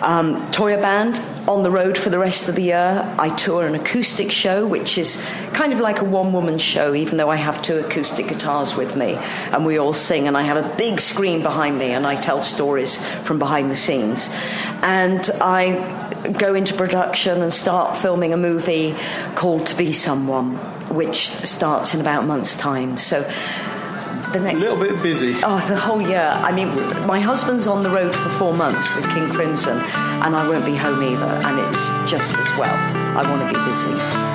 Um, 0.00 0.50
Toyah 0.50 0.80
Band 0.80 1.20
on 1.48 1.62
the 1.62 1.70
road 1.70 1.98
for 1.98 2.10
the 2.10 2.18
rest 2.18 2.48
of 2.48 2.54
the 2.54 2.62
year. 2.62 3.14
I 3.18 3.30
tour 3.34 3.66
an 3.66 3.74
acoustic 3.74 4.30
show, 4.30 4.66
which 4.66 4.98
is 4.98 5.16
kind 5.52 5.72
of 5.72 5.80
like 5.80 6.00
a 6.00 6.04
one 6.04 6.32
woman 6.32 6.58
show, 6.58 6.94
even 6.94 7.16
though 7.16 7.30
I 7.30 7.36
have 7.36 7.60
two 7.60 7.78
acoustic 7.78 8.28
guitars 8.28 8.76
with 8.76 8.96
me 8.96 9.14
and 9.52 9.66
we 9.66 9.78
all 9.78 9.92
sing. 9.92 10.28
And 10.28 10.36
I 10.36 10.42
have 10.42 10.56
a 10.56 10.76
big 10.76 11.00
screen 11.00 11.42
behind 11.42 11.78
me 11.78 11.92
and 11.92 12.06
I 12.06 12.20
tell 12.20 12.40
stories 12.40 13.04
from 13.22 13.38
behind 13.38 13.70
the 13.70 13.76
scenes. 13.76 14.28
And 14.82 15.28
I 15.40 16.00
go 16.38 16.54
into 16.54 16.74
production 16.74 17.42
and 17.42 17.52
start 17.52 17.96
filming 17.96 18.32
a 18.32 18.36
movie 18.36 18.94
called 19.34 19.66
To 19.66 19.76
Be 19.76 19.92
Someone, 19.92 20.56
which 20.94 21.28
starts 21.28 21.94
in 21.94 22.00
about 22.00 22.24
a 22.24 22.26
month's 22.26 22.56
time. 22.56 22.96
So 22.96 23.28
the 24.34 24.40
next. 24.40 24.64
A 24.64 24.74
little 24.74 24.94
bit 24.94 25.02
busy. 25.02 25.36
Oh, 25.42 25.64
the 25.68 25.76
whole 25.76 26.02
year. 26.02 26.20
I 26.20 26.52
mean, 26.52 26.68
my 27.06 27.20
husband's 27.20 27.66
on 27.66 27.82
the 27.82 27.90
road 27.90 28.14
for 28.14 28.28
four 28.30 28.52
months 28.52 28.94
with 28.94 29.08
King 29.14 29.30
Crimson, 29.30 29.78
and 29.78 30.36
I 30.36 30.46
won't 30.46 30.66
be 30.66 30.76
home 30.76 31.02
either, 31.02 31.24
and 31.24 31.58
it's 31.58 31.88
just 32.10 32.34
as 32.36 32.58
well. 32.58 32.74
I 33.16 33.28
want 33.30 33.48
to 33.48 33.58
be 33.58 33.64
busy. 33.64 34.33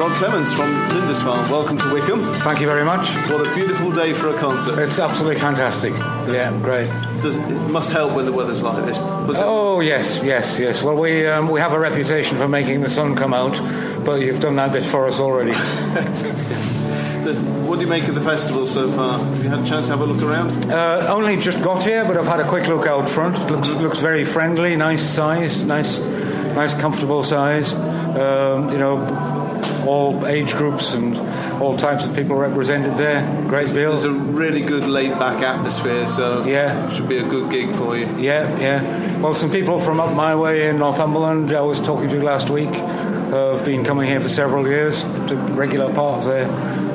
Rod 0.00 0.16
Clements 0.16 0.50
from 0.50 0.88
Lindisfarne, 0.88 1.50
welcome 1.50 1.76
to 1.76 1.92
Wickham. 1.92 2.32
Thank 2.40 2.60
you 2.62 2.66
very 2.66 2.86
much. 2.86 3.10
What 3.30 3.46
a 3.46 3.54
beautiful 3.54 3.92
day 3.92 4.14
for 4.14 4.28
a 4.28 4.38
concert. 4.38 4.78
It's 4.78 4.98
absolutely 4.98 5.38
fantastic. 5.38 5.92
Yeah, 5.92 6.58
great. 6.62 6.88
Does, 7.20 7.36
it 7.36 7.68
must 7.68 7.92
help 7.92 8.14
when 8.14 8.24
the 8.24 8.32
weather's 8.32 8.62
like 8.62 8.82
this. 8.86 8.96
Oh, 8.98 9.80
yes, 9.80 10.22
yes, 10.24 10.58
yes. 10.58 10.82
Well, 10.82 10.96
we, 10.96 11.26
um, 11.26 11.50
we 11.50 11.60
have 11.60 11.74
a 11.74 11.78
reputation 11.78 12.38
for 12.38 12.48
making 12.48 12.80
the 12.80 12.88
sun 12.88 13.14
come 13.14 13.34
out, 13.34 13.60
but 14.02 14.22
you've 14.22 14.40
done 14.40 14.56
that 14.56 14.72
bit 14.72 14.84
for 14.84 15.06
us 15.06 15.20
already. 15.20 15.52
so 17.22 17.34
what 17.68 17.76
do 17.76 17.82
you 17.82 17.90
make 17.90 18.08
of 18.08 18.14
the 18.14 18.22
festival 18.22 18.66
so 18.66 18.90
far? 18.90 19.18
Have 19.18 19.44
you 19.44 19.50
had 19.50 19.58
a 19.58 19.66
chance 19.66 19.88
to 19.88 19.98
have 19.98 20.00
a 20.00 20.10
look 20.10 20.22
around? 20.22 20.72
Uh, 20.72 21.08
only 21.10 21.36
just 21.36 21.62
got 21.62 21.82
here, 21.82 22.06
but 22.06 22.16
I've 22.16 22.26
had 22.26 22.40
a 22.40 22.48
quick 22.48 22.68
look 22.68 22.86
out 22.86 23.10
front. 23.10 23.36
Looks, 23.50 23.68
looks 23.68 23.98
very 23.98 24.24
friendly, 24.24 24.76
nice 24.76 25.06
size, 25.06 25.62
nice, 25.62 25.98
nice 25.98 26.72
comfortable 26.72 27.22
size. 27.22 27.74
Um, 27.74 28.72
you 28.72 28.78
know, 28.78 29.39
all 29.86 30.26
age 30.26 30.54
groups 30.54 30.94
and 30.94 31.16
all 31.60 31.76
types 31.76 32.06
of 32.06 32.14
people 32.14 32.36
represented 32.36 32.96
there. 32.96 33.22
Great 33.48 33.68
deal. 33.68 33.90
There's 33.92 34.04
a 34.04 34.10
really 34.10 34.62
good 34.62 34.84
laid 34.84 35.18
back 35.18 35.42
atmosphere, 35.42 36.06
so 36.06 36.44
yeah, 36.44 36.90
should 36.90 37.08
be 37.08 37.18
a 37.18 37.26
good 37.26 37.50
gig 37.50 37.74
for 37.74 37.96
you. 37.96 38.06
Yeah, 38.18 38.58
yeah. 38.58 39.18
Well, 39.20 39.34
some 39.34 39.50
people 39.50 39.80
from 39.80 40.00
up 40.00 40.14
my 40.14 40.34
way 40.34 40.68
in 40.68 40.78
Northumberland 40.78 41.52
I 41.52 41.60
was 41.60 41.80
talking 41.80 42.08
to 42.10 42.22
last 42.22 42.50
week 42.50 42.74
have 42.74 43.64
been 43.64 43.84
coming 43.84 44.08
here 44.08 44.20
for 44.20 44.28
several 44.28 44.66
years, 44.66 45.04
a 45.04 45.36
regular 45.52 45.92
part 45.92 46.18
of 46.20 46.24
their 46.24 46.48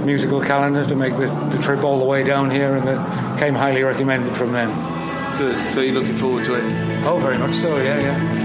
musical 0.05 0.41
calendar 0.41 0.85
to 0.85 0.95
make 0.95 1.15
the, 1.15 1.27
the 1.51 1.57
trip 1.61 1.83
all 1.83 1.99
the 1.99 2.05
way 2.05 2.23
down 2.23 2.51
here, 2.51 2.75
and 2.75 2.87
it 2.87 3.39
came 3.39 3.55
highly 3.55 3.83
recommended 3.83 4.35
from 4.35 4.51
them. 4.51 4.69
Good. 5.37 5.59
So 5.71 5.81
you're 5.81 5.93
looking 5.93 6.15
forward 6.15 6.45
to 6.45 6.55
it? 6.55 7.05
Oh, 7.05 7.17
very 7.17 7.37
much 7.37 7.53
so. 7.55 7.77
Yeah, 7.77 7.99
yeah. 7.99 8.44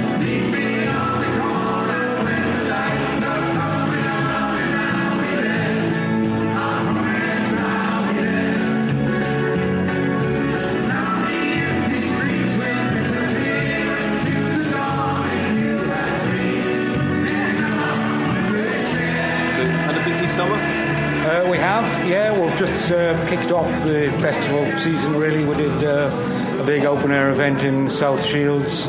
Uh, 22.91 23.25
kicked 23.29 23.53
off 23.53 23.71
the 23.85 24.11
festival 24.21 24.77
season. 24.77 25.15
Really, 25.15 25.45
we 25.45 25.55
did 25.55 25.85
uh, 25.85 26.59
a 26.61 26.65
big 26.65 26.85
open 26.85 27.13
air 27.13 27.31
event 27.31 27.63
in 27.63 27.89
South 27.89 28.25
Shields, 28.27 28.89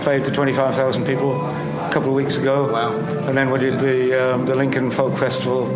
played 0.00 0.24
to 0.24 0.30
25,000 0.30 1.04
people 1.04 1.38
a 1.44 1.90
couple 1.92 2.08
of 2.08 2.14
weeks 2.14 2.38
ago. 2.38 2.72
Wow. 2.72 2.96
And 3.28 3.36
then 3.36 3.50
we 3.50 3.58
did 3.58 3.78
the 3.78 4.14
um, 4.14 4.46
the 4.46 4.54
Lincoln 4.54 4.90
Folk 4.90 5.18
Festival 5.18 5.66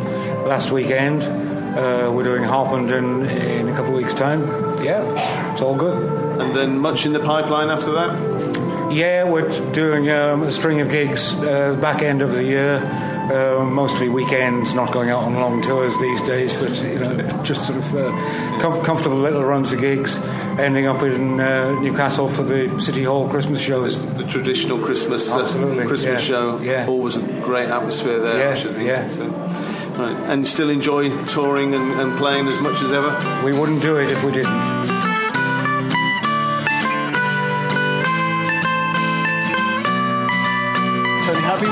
last 0.47 0.71
weekend. 0.71 1.25
Uh, 1.25 2.11
we're 2.11 2.23
doing 2.23 2.45
Harpenden 2.45 3.27
in 3.27 3.69
a 3.69 3.77
couple 3.77 3.95
of 3.95 4.03
weeks' 4.03 4.15
time. 4.15 4.43
Yeah, 4.83 5.53
it's 5.53 5.61
all 5.61 5.77
good. 5.77 6.03
And 6.41 6.57
then 6.57 6.79
much 6.79 7.05
in 7.05 7.13
the 7.13 7.21
pipeline 7.21 7.69
after 7.69 7.93
that? 7.93 8.91
Yeah, 8.91 9.25
we're 9.25 9.51
doing 9.73 10.09
um, 10.09 10.45
a 10.45 10.51
string 10.51 10.81
of 10.81 10.89
gigs 10.89 11.35
uh, 11.35 11.77
back 11.79 12.01
end 12.01 12.23
of 12.23 12.33
the 12.33 12.43
year. 12.43 12.81
Uh, 13.27 13.65
mostly 13.65 14.09
weekends, 14.09 14.73
not 14.73 14.93
going 14.93 15.11
out 15.11 15.25
on 15.25 15.35
long 15.35 15.61
tours 15.61 15.99
these 15.99 16.23
days, 16.23 16.55
but 16.55 16.71
you 16.85 16.99
know, 17.01 17.43
just 17.43 17.67
sort 17.67 17.77
of 17.79 17.95
uh, 17.97 18.59
com- 18.61 18.85
comfortable 18.85 19.17
little 19.17 19.43
runs 19.45 19.73
of 19.73 19.81
gigs. 19.81 20.19
Ending 20.59 20.87
up 20.87 21.03
in 21.03 21.41
uh, 21.41 21.73
Newcastle 21.81 22.29
for 22.29 22.45
the 22.45 22.79
City 22.81 23.03
Hall 23.03 23.29
Christmas 23.29 23.61
shows. 23.61 23.99
The 24.15 24.25
traditional 24.27 24.79
Christmas 24.79 25.33
uh, 25.33 25.43
Absolutely, 25.43 25.87
Christmas 25.87 26.23
yeah, 26.23 26.29
show. 26.29 26.61
yeah. 26.61 26.87
Always 26.87 27.17
a 27.17 27.21
great 27.43 27.69
atmosphere 27.69 28.21
there, 28.21 28.39
Yeah, 28.45 28.51
I 28.53 28.55
should 28.55 28.75
think. 28.77 28.87
yeah. 28.87 29.11
So, 29.11 29.27
right. 29.29 30.17
And 30.31 30.43
you 30.43 30.47
still 30.47 30.71
enjoy 30.71 31.11
touring 31.27 31.75
and, 31.75 32.01
and 32.01 32.17
playing 32.19 32.47
as 32.47 32.61
much 32.61 32.81
as 32.81 32.93
ever? 32.93 33.43
We 33.45 33.53
wouldn't 33.53 33.83
do 33.83 33.97
it 33.97 34.09
if 34.09 34.23
we 34.23 34.31
didn't. 34.31 34.86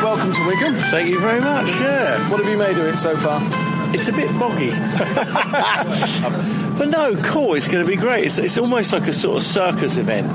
Welcome 0.05 0.35
to 0.35 0.47
Wickham. 0.47 0.75
Thank 0.91 1.09
you 1.09 1.19
very 1.19 1.41
much. 1.41 1.69
Yeah, 1.81 2.29
What 2.29 2.39
have 2.39 2.51
you 2.51 2.59
made 2.59 2.77
of 2.77 2.85
it 2.85 2.99
so 2.99 3.17
far? 3.17 3.41
it's 3.95 4.07
a 4.07 4.13
bit 4.13 4.29
boggy, 4.39 4.69
but 6.77 6.91
no, 6.91 7.17
cool. 7.23 7.55
It's 7.55 7.69
going 7.69 7.83
to 7.83 7.91
be 7.91 7.97
great. 7.97 8.27
It's, 8.27 8.37
it's 8.37 8.59
almost 8.59 8.93
like 8.93 9.09
a 9.09 9.15
sort 9.15 9.39
of 9.39 9.45
circus 9.45 9.97
event. 9.97 10.31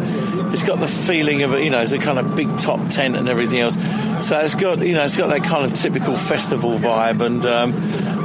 It's 0.54 0.64
got 0.64 0.80
the 0.80 0.88
feeling 0.88 1.44
of 1.44 1.54
a, 1.54 1.64
you 1.64 1.70
know, 1.70 1.82
it's 1.82 1.92
a 1.92 2.00
kind 2.00 2.18
of 2.18 2.36
big 2.36 2.48
top 2.58 2.90
tent 2.90 3.16
and 3.16 3.30
everything 3.30 3.60
else. 3.60 3.76
So 4.26 4.40
it's 4.40 4.56
got, 4.56 4.80
you 4.80 4.94
know, 4.94 5.04
it's 5.04 5.16
got 5.16 5.28
that 5.28 5.44
kind 5.44 5.70
of 5.70 5.78
typical 5.78 6.18
festival 6.18 6.80
vibe, 6.80 7.24
and 7.24 7.46
um, 7.46 7.74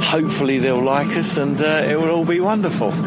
hopefully 0.01 0.57
they'll 0.57 0.81
like 0.81 1.15
us, 1.15 1.37
and 1.37 1.61
uh, 1.61 1.83
it 1.87 1.99
will 1.99 2.09
all 2.09 2.25
be 2.25 2.39
wonderful. 2.39 2.91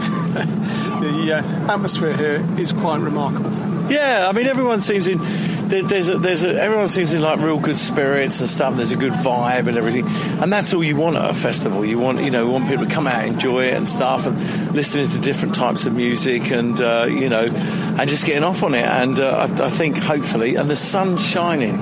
The 0.99 1.35
uh, 1.35 1.73
atmosphere 1.73 2.17
here 2.17 2.45
is 2.59 2.73
quite 2.73 3.01
remarkable. 3.01 3.53
Yeah, 3.89 4.27
I 4.29 4.33
mean, 4.33 4.49
everyone 4.49 4.81
seems 4.81 5.07
in. 5.07 5.21
There- 5.69 5.83
There's 5.83 6.09
a, 6.09 6.19
there's 6.19 6.43
a, 6.43 6.61
everyone 6.61 6.89
seems 6.89 7.13
in 7.13 7.23
like 7.23 7.41
real 7.41 7.59
good 7.59 7.79
spirits 7.79 8.41
and 8.41 8.49
stuff. 8.49 8.77
There's 8.77 8.93
a 8.93 8.97
good 8.97 9.13
vibe 9.13 9.67
and 9.69 9.77
everything, 9.77 10.07
and 10.43 10.53
that's 10.53 10.73
all 10.75 10.83
you 10.83 10.97
want 10.97 11.17
at 11.17 11.31
a 11.31 11.35
festival. 11.35 11.85
You 11.85 11.99
want, 11.99 12.21
you 12.23 12.31
know, 12.31 12.47
you 12.47 12.51
want 12.51 12.69
people 12.69 12.87
to 12.87 12.91
come 12.93 13.07
out, 13.07 13.25
enjoy 13.25 13.65
it 13.67 13.75
and 13.75 13.89
stuff, 13.89 14.27
and 14.27 14.39
listening 14.75 15.09
to 15.11 15.19
different 15.19 15.55
types 15.55 15.87
of 15.87 15.95
music, 15.95 16.51
and 16.51 16.81
uh, 16.81 17.07
you 17.09 17.29
know, 17.29 17.45
and 17.47 18.09
just 18.09 18.27
getting 18.27 18.45
off 18.45 18.63
on 18.63 18.75
it. 18.75 18.85
And 18.85 19.19
uh, 19.21 19.49
I, 19.61 19.67
I 19.67 19.71
think 19.71 19.97
hopefully, 19.99 20.57
and 20.57 20.71
the 20.71 20.77
sun's 20.77 21.25
shining. 21.27 21.77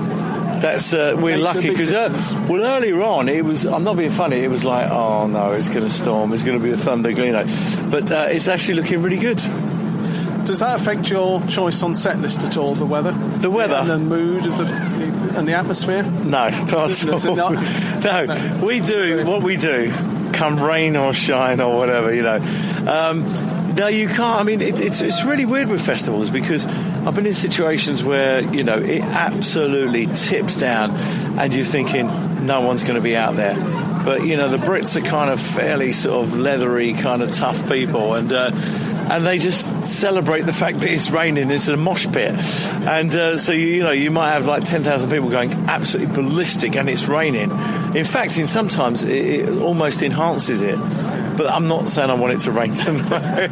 That's 0.57 0.91
uh, 0.91 1.15
we're 1.15 1.37
lucky 1.37 1.69
because 1.69 1.91
uh, 1.93 2.09
well 2.49 2.63
earlier 2.65 2.99
on 3.03 3.29
it 3.29 3.45
was 3.45 3.67
I'm 3.67 3.83
not 3.83 3.95
being 3.95 4.09
funny 4.09 4.37
it 4.37 4.49
was 4.49 4.65
like 4.65 4.89
oh 4.89 5.27
no 5.27 5.51
it's 5.51 5.69
going 5.69 5.83
to 5.83 5.89
storm 5.91 6.33
it's 6.33 6.41
going 6.41 6.57
to 6.57 6.63
be 6.63 6.71
a 6.71 6.77
thunder 6.77 7.11
you 7.11 7.31
know 7.31 7.45
but 7.91 8.11
uh, 8.11 8.25
it's 8.29 8.47
actually 8.47 8.81
looking 8.81 9.03
really 9.03 9.17
good 9.19 9.37
Does 10.47 10.59
that 10.59 10.79
affect 10.79 11.09
your 11.09 11.41
choice 11.47 11.83
on 11.83 11.93
set 11.93 12.19
list 12.19 12.43
at 12.43 12.55
all? 12.55 12.73
The 12.73 12.85
weather, 12.85 13.11
The 13.11 13.51
weather? 13.51 13.75
and 13.75 13.89
the 13.89 13.99
mood 13.99 14.45
of 14.45 14.57
the 14.57 14.65
and 15.37 15.47
the 15.47 15.53
atmosphere. 15.53 16.03
No, 16.03 16.49
not 16.49 17.03
at 17.03 17.25
all. 17.27 17.35
not? 17.35 17.53
No, 18.03 18.59
we 18.63 18.79
do 18.79 19.25
what 19.25 19.41
we 19.43 19.57
do, 19.57 19.91
come 20.31 20.59
rain 20.63 20.95
or 20.95 21.11
shine 21.13 21.59
or 21.59 21.77
whatever, 21.77 22.13
you 22.13 22.21
know. 22.21 22.37
Um, 22.87 23.73
no, 23.75 23.87
you 23.87 24.07
can't. 24.07 24.39
I 24.39 24.43
mean, 24.43 24.61
it, 24.61 24.79
it's 24.79 25.01
it's 25.01 25.23
really 25.25 25.45
weird 25.45 25.67
with 25.67 25.81
festivals 25.85 26.29
because 26.29 26.65
I've 26.65 27.13
been 27.15 27.25
in 27.25 27.33
situations 27.33 28.03
where 28.03 28.41
you 28.41 28.63
know 28.63 28.77
it 28.77 29.01
absolutely 29.03 30.05
tips 30.07 30.57
down, 30.59 30.91
and 31.39 31.53
you're 31.53 31.65
thinking 31.65 32.45
no 32.45 32.61
one's 32.61 32.83
going 32.83 32.95
to 32.95 33.01
be 33.01 33.15
out 33.17 33.35
there. 33.35 33.55
But 34.05 34.25
you 34.25 34.37
know, 34.37 34.47
the 34.47 34.57
Brits 34.57 34.95
are 34.95 35.05
kind 35.05 35.29
of 35.29 35.41
fairly 35.41 35.91
sort 35.91 36.19
of 36.23 36.37
leathery, 36.37 36.93
kind 36.93 37.21
of 37.21 37.31
tough 37.33 37.67
people, 37.69 38.13
and. 38.13 38.31
Uh, 38.31 38.51
and 39.09 39.25
they 39.25 39.37
just 39.37 39.83
celebrate 39.85 40.41
the 40.41 40.53
fact 40.53 40.79
that 40.79 40.89
it's 40.89 41.09
raining. 41.09 41.51
It's 41.51 41.67
a 41.67 41.77
mosh 41.77 42.05
pit, 42.07 42.33
and 42.87 43.13
uh, 43.15 43.37
so 43.37 43.53
you, 43.53 43.67
you 43.67 43.83
know 43.83 43.91
you 43.91 44.11
might 44.11 44.31
have 44.31 44.45
like 44.45 44.63
ten 44.63 44.83
thousand 44.83 45.09
people 45.09 45.29
going 45.29 45.51
absolutely 45.51 46.13
ballistic, 46.15 46.75
and 46.75 46.89
it's 46.89 47.07
raining. 47.07 47.51
In 47.95 48.05
fact, 48.05 48.37
in 48.37 48.47
sometimes 48.47 49.03
it, 49.03 49.11
it 49.11 49.61
almost 49.61 50.01
enhances 50.01 50.61
it. 50.61 50.77
But 51.37 51.51
I'm 51.51 51.67
not 51.67 51.87
saying 51.87 52.09
I 52.09 52.15
want 52.15 52.33
it 52.33 52.39
to 52.41 52.51
rain 52.51 52.73
tonight. 52.73 53.49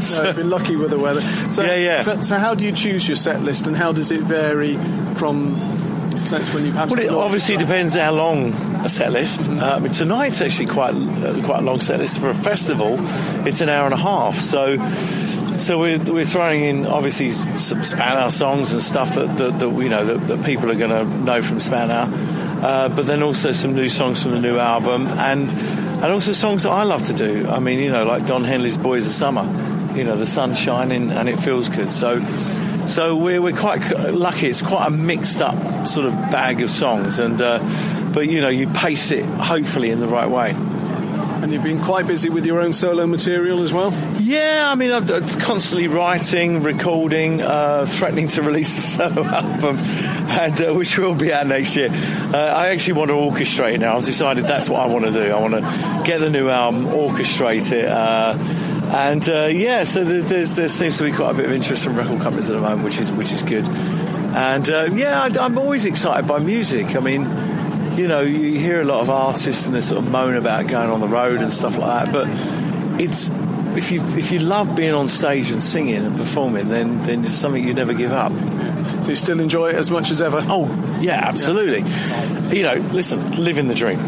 So 0.00 0.24
you've 0.24 0.36
been 0.36 0.48
lucky 0.48 0.74
with 0.74 0.88
the 0.88 0.98
weather. 0.98 1.20
So, 1.52 1.62
Yeah, 1.62 1.76
yeah. 1.76 2.00
So, 2.00 2.22
so 2.22 2.38
how 2.38 2.54
do 2.54 2.64
you 2.64 2.72
choose 2.72 3.06
your 3.06 3.16
set 3.16 3.42
list, 3.42 3.66
and 3.66 3.76
how 3.76 3.92
does 3.92 4.10
it 4.10 4.22
vary 4.22 4.78
from 5.16 5.54
sets 6.20 6.52
when 6.52 6.64
you 6.64 6.72
perhaps? 6.72 6.92
Well, 6.92 7.00
it 7.00 7.10
obviously 7.10 7.56
depends 7.56 7.94
how 7.94 8.12
long 8.12 8.52
a 8.84 8.88
set 8.88 9.12
list. 9.12 9.50
Uh, 9.50 9.76
I 9.76 9.78
mean, 9.78 9.92
tonight's 9.92 10.40
actually 10.40 10.66
quite 10.66 10.94
uh, 10.94 11.42
quite 11.44 11.60
a 11.60 11.62
long 11.62 11.80
set 11.80 11.98
list 11.98 12.20
for 12.20 12.28
a 12.28 12.34
festival. 12.34 12.96
It's 13.46 13.60
an 13.60 13.68
hour 13.68 13.84
and 13.84 13.94
a 13.94 13.98
half, 13.98 14.36
so 14.36 14.76
so 15.58 15.78
we're, 15.78 15.98
we're 15.98 16.24
throwing 16.24 16.62
in 16.62 16.86
obviously 16.86 17.30
some 17.30 17.82
Spandau 17.82 18.28
songs 18.28 18.72
and 18.72 18.82
stuff 18.82 19.14
that, 19.14 19.36
that, 19.38 19.58
that 19.58 19.70
you 19.70 19.88
know 19.88 20.04
that, 20.04 20.28
that 20.28 20.44
people 20.44 20.70
are 20.70 20.74
going 20.74 20.90
to 20.90 21.04
know 21.04 21.42
from 21.42 21.60
Spandau, 21.60 22.08
uh, 22.64 22.88
but 22.90 23.06
then 23.06 23.22
also 23.22 23.52
some 23.52 23.74
new 23.74 23.88
songs 23.88 24.22
from 24.22 24.32
the 24.32 24.40
new 24.40 24.58
album 24.58 25.06
and 25.06 25.50
and 25.52 26.12
also 26.12 26.32
songs 26.32 26.64
that 26.64 26.70
I 26.70 26.82
love 26.82 27.06
to 27.06 27.14
do. 27.14 27.46
I 27.48 27.58
mean, 27.58 27.78
you 27.78 27.90
know, 27.90 28.04
like 28.04 28.26
Don 28.26 28.44
Henley's 28.44 28.78
"Boys 28.78 29.06
of 29.06 29.12
Summer." 29.12 29.44
You 29.96 30.04
know, 30.04 30.16
the 30.16 30.26
sun's 30.26 30.58
shining 30.58 31.10
and 31.10 31.28
it 31.28 31.36
feels 31.36 31.68
good. 31.68 31.90
So. 31.90 32.20
So 32.86 33.16
we're, 33.16 33.42
we're 33.42 33.56
quite 33.56 33.80
lucky. 34.12 34.48
It's 34.48 34.62
quite 34.62 34.86
a 34.86 34.90
mixed 34.90 35.42
up 35.42 35.88
sort 35.88 36.06
of 36.06 36.14
bag 36.30 36.62
of 36.62 36.70
songs, 36.70 37.18
and 37.18 37.40
uh, 37.42 37.58
but 38.14 38.28
you 38.28 38.40
know 38.40 38.48
you 38.48 38.68
pace 38.68 39.10
it 39.10 39.24
hopefully 39.24 39.90
in 39.90 40.00
the 40.00 40.06
right 40.08 40.28
way. 40.28 40.52
and 41.42 41.52
you've 41.52 41.62
been 41.64 41.82
quite 41.82 42.06
busy 42.06 42.30
with 42.30 42.46
your 42.46 42.60
own 42.60 42.72
solo 42.72 43.06
material 43.06 43.62
as 43.62 43.72
well. 43.72 43.92
Yeah, 44.20 44.68
I 44.70 44.74
mean 44.76 44.92
I'm 44.92 45.06
constantly 45.40 45.88
writing, 45.88 46.62
recording, 46.62 47.42
uh, 47.42 47.86
threatening 47.86 48.28
to 48.28 48.42
release 48.42 48.78
a 48.78 48.80
solo 48.80 49.24
album, 49.26 49.76
and 49.78 50.62
uh, 50.62 50.72
which 50.72 50.96
will 50.96 51.14
be 51.14 51.32
out 51.32 51.46
next 51.46 51.76
year. 51.76 51.88
Uh, 51.90 52.36
I 52.36 52.68
actually 52.68 52.94
want 52.94 53.10
to 53.10 53.14
orchestrate 53.14 53.78
now. 53.80 53.96
I've 53.96 54.04
decided 54.04 54.44
that's 54.44 54.68
what 54.68 54.80
I 54.80 54.86
want 54.86 55.04
to 55.06 55.12
do. 55.12 55.32
I 55.32 55.40
want 55.40 55.54
to 55.54 56.02
get 56.06 56.18
the 56.18 56.30
new 56.30 56.48
album, 56.48 56.86
orchestrate 56.86 57.72
it. 57.72 57.86
And 58.88 59.28
uh, 59.28 59.46
yeah, 59.46 59.84
so 59.84 60.04
there, 60.04 60.22
there's, 60.22 60.56
there 60.56 60.68
seems 60.68 60.98
to 60.98 61.04
be 61.04 61.12
quite 61.12 61.30
a 61.30 61.34
bit 61.34 61.46
of 61.46 61.52
interest 61.52 61.84
from 61.84 61.96
record 61.96 62.20
companies 62.20 62.48
at 62.50 62.54
the 62.54 62.62
moment, 62.62 62.84
which 62.84 62.98
is 62.98 63.10
which 63.10 63.32
is 63.32 63.42
good. 63.42 63.64
And 63.66 64.68
uh, 64.68 64.88
yeah, 64.92 65.22
I, 65.22 65.44
I'm 65.44 65.58
always 65.58 65.84
excited 65.84 66.28
by 66.28 66.38
music. 66.38 66.94
I 66.94 67.00
mean, 67.00 67.22
you 67.96 68.06
know, 68.06 68.20
you 68.20 68.58
hear 68.58 68.80
a 68.80 68.84
lot 68.84 69.00
of 69.00 69.10
artists 69.10 69.66
and 69.66 69.74
they 69.74 69.80
sort 69.80 70.04
of 70.04 70.10
moan 70.10 70.36
about 70.36 70.68
going 70.68 70.90
on 70.90 71.00
the 71.00 71.08
road 71.08 71.40
and 71.40 71.52
stuff 71.52 71.78
like 71.78 72.06
that, 72.06 72.12
but 72.12 73.00
it's 73.00 73.30
if 73.76 73.90
you 73.90 74.02
if 74.16 74.30
you 74.30 74.38
love 74.38 74.76
being 74.76 74.94
on 74.94 75.08
stage 75.08 75.50
and 75.50 75.62
singing 75.62 76.04
and 76.04 76.16
performing, 76.16 76.68
then 76.68 76.98
then 77.02 77.24
it's 77.24 77.34
something 77.34 77.66
you 77.66 77.74
never 77.74 77.92
give 77.92 78.12
up. 78.12 78.32
So 79.02 79.10
you 79.10 79.16
still 79.16 79.40
enjoy 79.40 79.70
it 79.70 79.76
as 79.76 79.90
much 79.90 80.10
as 80.10 80.22
ever. 80.22 80.40
Oh 80.42 80.66
yeah, 81.00 81.26
absolutely. 81.26 81.88
You 82.56 82.62
know, 82.62 82.74
listen, 82.92 83.42
living 83.42 83.68
the 83.68 83.74
dream. 83.74 83.98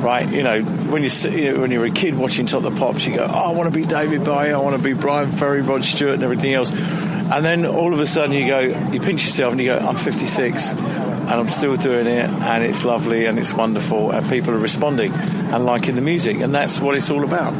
Right, 0.00 0.30
you 0.30 0.42
know, 0.44 0.62
when 0.62 1.02
you, 1.02 1.10
you 1.30 1.52
know, 1.52 1.60
when 1.60 1.70
you're 1.72 1.84
a 1.84 1.90
kid 1.90 2.16
watching 2.16 2.46
Top 2.46 2.62
of 2.62 2.72
the 2.72 2.78
Pops, 2.78 3.06
you 3.06 3.16
go, 3.16 3.24
"Oh, 3.28 3.50
I 3.50 3.52
want 3.52 3.72
to 3.72 3.76
be 3.76 3.84
David 3.84 4.24
Bowie, 4.24 4.52
I 4.52 4.58
want 4.58 4.76
to 4.76 4.82
be 4.82 4.92
Bryan 4.92 5.32
Ferry, 5.32 5.62
Rod 5.62 5.84
Stewart, 5.84 6.14
and 6.14 6.22
everything 6.22 6.54
else." 6.54 6.70
And 6.70 7.44
then 7.44 7.66
all 7.66 7.92
of 7.92 7.98
a 7.98 8.06
sudden, 8.06 8.36
you 8.36 8.46
go, 8.46 8.60
you 8.60 9.00
pinch 9.00 9.24
yourself, 9.24 9.52
and 9.52 9.60
you 9.60 9.66
go, 9.68 9.78
"I'm 9.78 9.96
56, 9.96 10.70
and 10.70 11.30
I'm 11.30 11.48
still 11.48 11.74
doing 11.74 12.06
it, 12.06 12.30
and 12.30 12.62
it's 12.62 12.84
lovely, 12.84 13.26
and 13.26 13.36
it's 13.36 13.52
wonderful, 13.52 14.12
and 14.12 14.28
people 14.28 14.54
are 14.54 14.58
responding 14.58 15.12
and 15.12 15.64
liking 15.64 15.96
the 15.96 16.02
music, 16.02 16.38
and 16.40 16.54
that's 16.54 16.78
what 16.78 16.94
it's 16.94 17.10
all 17.10 17.24
about." 17.24 17.52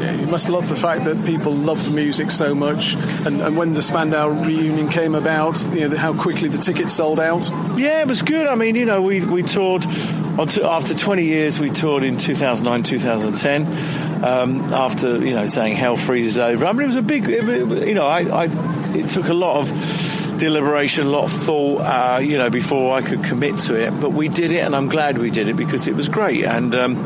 You 0.00 0.26
must 0.26 0.48
love 0.48 0.68
the 0.68 0.76
fact 0.76 1.04
that 1.06 1.24
people 1.26 1.52
love 1.54 1.84
the 1.84 1.90
music 1.90 2.30
so 2.30 2.54
much, 2.54 2.94
and, 3.26 3.40
and 3.40 3.56
when 3.56 3.74
the 3.74 3.82
Spandau 3.82 4.28
reunion 4.28 4.88
came 4.88 5.14
about, 5.14 5.60
you 5.72 5.88
know 5.88 5.96
how 5.96 6.14
quickly 6.14 6.48
the 6.48 6.58
tickets 6.58 6.92
sold 6.92 7.18
out. 7.20 7.48
Yeah, 7.76 8.00
it 8.00 8.06
was 8.06 8.22
good. 8.22 8.46
I 8.46 8.54
mean, 8.54 8.74
you 8.76 8.84
know, 8.84 9.02
we, 9.02 9.24
we 9.24 9.42
toured 9.42 9.84
after 10.38 10.94
20 10.94 11.24
years. 11.24 11.58
We 11.58 11.70
toured 11.70 12.04
in 12.04 12.16
2009, 12.16 12.82
2010. 12.84 13.98
Um, 14.24 14.72
after 14.72 15.24
you 15.24 15.32
know 15.32 15.46
saying 15.46 15.76
hell 15.76 15.96
freezes 15.96 16.38
over. 16.38 16.66
I 16.66 16.72
mean, 16.72 16.82
it 16.82 16.86
was 16.86 16.96
a 16.96 17.02
big. 17.02 17.28
It- 17.28 17.86
you 17.88 17.94
know, 17.94 18.06
I, 18.06 18.46
I 18.46 18.48
it 18.96 19.10
took 19.10 19.28
a 19.28 19.34
lot 19.34 19.60
of 19.60 19.68
deliberation, 20.38 21.06
a 21.06 21.10
lot 21.10 21.24
of 21.24 21.32
thought. 21.32 21.82
Uh, 21.82 22.18
you 22.20 22.36
know, 22.36 22.50
before 22.50 22.96
I 22.96 23.02
could 23.02 23.22
commit 23.22 23.58
to 23.58 23.74
it. 23.76 23.90
But 24.00 24.12
we 24.12 24.28
did 24.28 24.50
it, 24.50 24.64
and 24.64 24.74
I'm 24.74 24.88
glad 24.88 25.18
we 25.18 25.30
did 25.30 25.48
it 25.48 25.54
because 25.56 25.86
it 25.86 25.94
was 25.94 26.08
great. 26.08 26.44
And 26.44 26.74
um, 26.74 26.96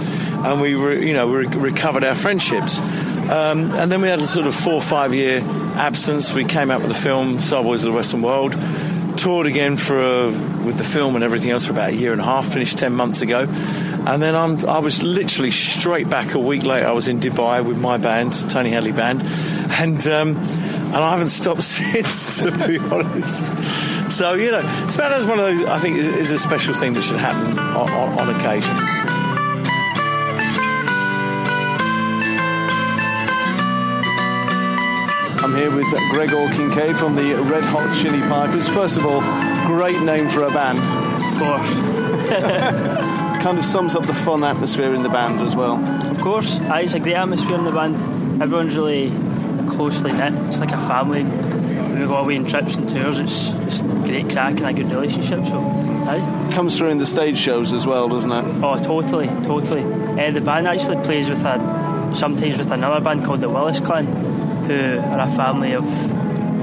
and 0.44 0.60
we 0.60 0.74
re- 0.74 1.06
you 1.06 1.14
know 1.14 1.26
we 1.26 1.46
re- 1.46 1.56
recovered 1.56 2.04
our 2.04 2.14
friendships. 2.14 2.78
Um, 3.22 3.70
and 3.72 3.90
then 3.90 4.02
we 4.02 4.08
had 4.08 4.18
a 4.18 4.26
sort 4.26 4.46
of 4.46 4.54
four 4.54 4.74
or 4.74 4.82
five 4.82 5.14
year 5.14 5.40
absence. 5.76 6.34
We 6.34 6.44
came 6.44 6.70
out 6.70 6.80
with 6.80 6.88
the 6.88 6.94
film 6.94 7.40
Soul 7.40 7.62
Boys 7.62 7.84
of 7.84 7.92
the 7.92 7.96
Western 7.96 8.20
World 8.20 8.56
toured 9.16 9.46
again 9.46 9.76
for 9.76 10.00
a, 10.00 10.26
with 10.26 10.78
the 10.78 10.84
film 10.84 11.14
and 11.14 11.24
everything 11.24 11.50
else 11.50 11.66
for 11.66 11.72
about 11.72 11.90
a 11.90 11.94
year 11.94 12.12
and 12.12 12.20
a 12.20 12.24
half. 12.24 12.52
Finished 12.52 12.78
ten 12.78 12.92
months 12.92 13.22
ago, 13.22 13.46
And 13.48 14.20
then 14.20 14.34
I'm, 14.34 14.68
I 14.68 14.78
was 14.80 15.02
literally 15.02 15.50
straight 15.50 16.10
back 16.10 16.34
a 16.34 16.38
week 16.38 16.64
later. 16.64 16.86
I 16.86 16.92
was 16.92 17.08
in 17.08 17.20
Dubai 17.20 17.64
with 17.64 17.80
my 17.80 17.98
band, 17.98 18.32
Tony 18.50 18.70
Hadley 18.70 18.92
Band, 18.92 19.22
and 19.22 20.04
um, 20.08 20.36
and 20.36 20.96
I 20.96 21.12
haven't 21.12 21.28
stopped 21.28 21.62
since, 21.78 22.38
to 22.38 22.50
be 22.66 22.78
honest. 22.78 24.10
So 24.10 24.34
you 24.34 24.50
know, 24.50 24.62
Spandau 24.88 25.16
is 25.16 25.24
one 25.24 25.38
of 25.38 25.46
those. 25.46 25.62
I 25.64 25.78
think 25.78 25.98
is 25.98 26.30
a 26.30 26.38
special 26.38 26.74
thing 26.74 26.94
that 26.94 27.02
should 27.02 27.18
happen 27.18 27.58
on, 27.58 27.90
on, 27.90 28.18
on 28.18 28.34
occasion. 28.34 29.01
With 35.74 35.88
Gregor 36.10 36.48
Kincaid 36.52 36.96
from 36.96 37.16
the 37.16 37.34
Red 37.42 37.64
Hot 37.64 37.96
Chili 37.96 38.20
Pipers. 38.20 38.68
First 38.68 38.96
of 38.96 39.06
all, 39.06 39.20
great 39.66 40.00
name 40.02 40.28
for 40.28 40.42
a 40.42 40.50
band. 40.50 40.78
Of 40.78 41.38
course. 41.38 43.22
kind 43.42 43.58
of 43.58 43.64
sums 43.64 43.96
up 43.96 44.06
the 44.06 44.14
fun 44.14 44.44
atmosphere 44.44 44.94
in 44.94 45.02
the 45.02 45.08
band 45.08 45.40
as 45.40 45.56
well. 45.56 45.82
Of 46.10 46.20
course, 46.20 46.58
it's 46.60 46.94
a 46.94 47.00
great 47.00 47.14
atmosphere 47.14 47.56
in 47.56 47.64
the 47.64 47.72
band. 47.72 47.96
Everyone's 48.42 48.76
really 48.76 49.10
closely 49.68 50.12
knit. 50.12 50.32
It's 50.48 50.60
like 50.60 50.72
a 50.72 50.80
family. 50.80 51.24
We 51.24 52.06
go 52.06 52.16
away 52.16 52.36
on 52.36 52.46
trips 52.46 52.76
and 52.76 52.88
tours, 52.88 53.18
it's, 53.18 53.50
it's 53.50 53.82
great 53.82 54.30
crack 54.30 54.60
and 54.60 54.66
a 54.66 54.72
good 54.72 54.90
relationship. 54.90 55.44
So, 55.44 55.58
aye. 55.58 56.50
Comes 56.54 56.78
through 56.78 56.90
in 56.90 56.98
the 56.98 57.06
stage 57.06 57.38
shows 57.38 57.72
as 57.72 57.86
well, 57.86 58.08
doesn't 58.08 58.30
it? 58.30 58.44
Oh, 58.64 58.82
totally, 58.82 59.26
totally. 59.46 59.82
Uh, 59.82 60.30
the 60.30 60.40
band 60.40 60.68
actually 60.68 61.02
plays 61.04 61.28
with 61.28 61.44
a 61.44 61.58
sometimes 62.14 62.58
with 62.58 62.70
another 62.70 63.00
band 63.00 63.24
called 63.24 63.40
the 63.40 63.48
Willis 63.48 63.80
Clan, 63.80 64.06
who 64.66 64.98
are 64.98 65.20
a 65.20 65.30
family 65.30 65.72
of 65.72 65.84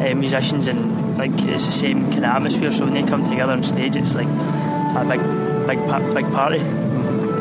uh, 0.01 0.15
musicians 0.15 0.67
and 0.67 1.17
like 1.17 1.31
it's 1.33 1.65
the 1.65 1.71
same 1.71 2.05
kind 2.11 2.19
of 2.19 2.31
atmosphere. 2.31 2.71
So 2.71 2.85
when 2.85 2.93
they 2.93 3.03
come 3.03 3.29
together 3.29 3.53
on 3.53 3.63
stage, 3.63 3.95
it's 3.95 4.15
like 4.15 4.27
it's 4.27 4.95
a 4.95 5.05
big, 5.05 5.19
big, 5.67 6.13
big 6.15 6.33
party. 6.33 6.59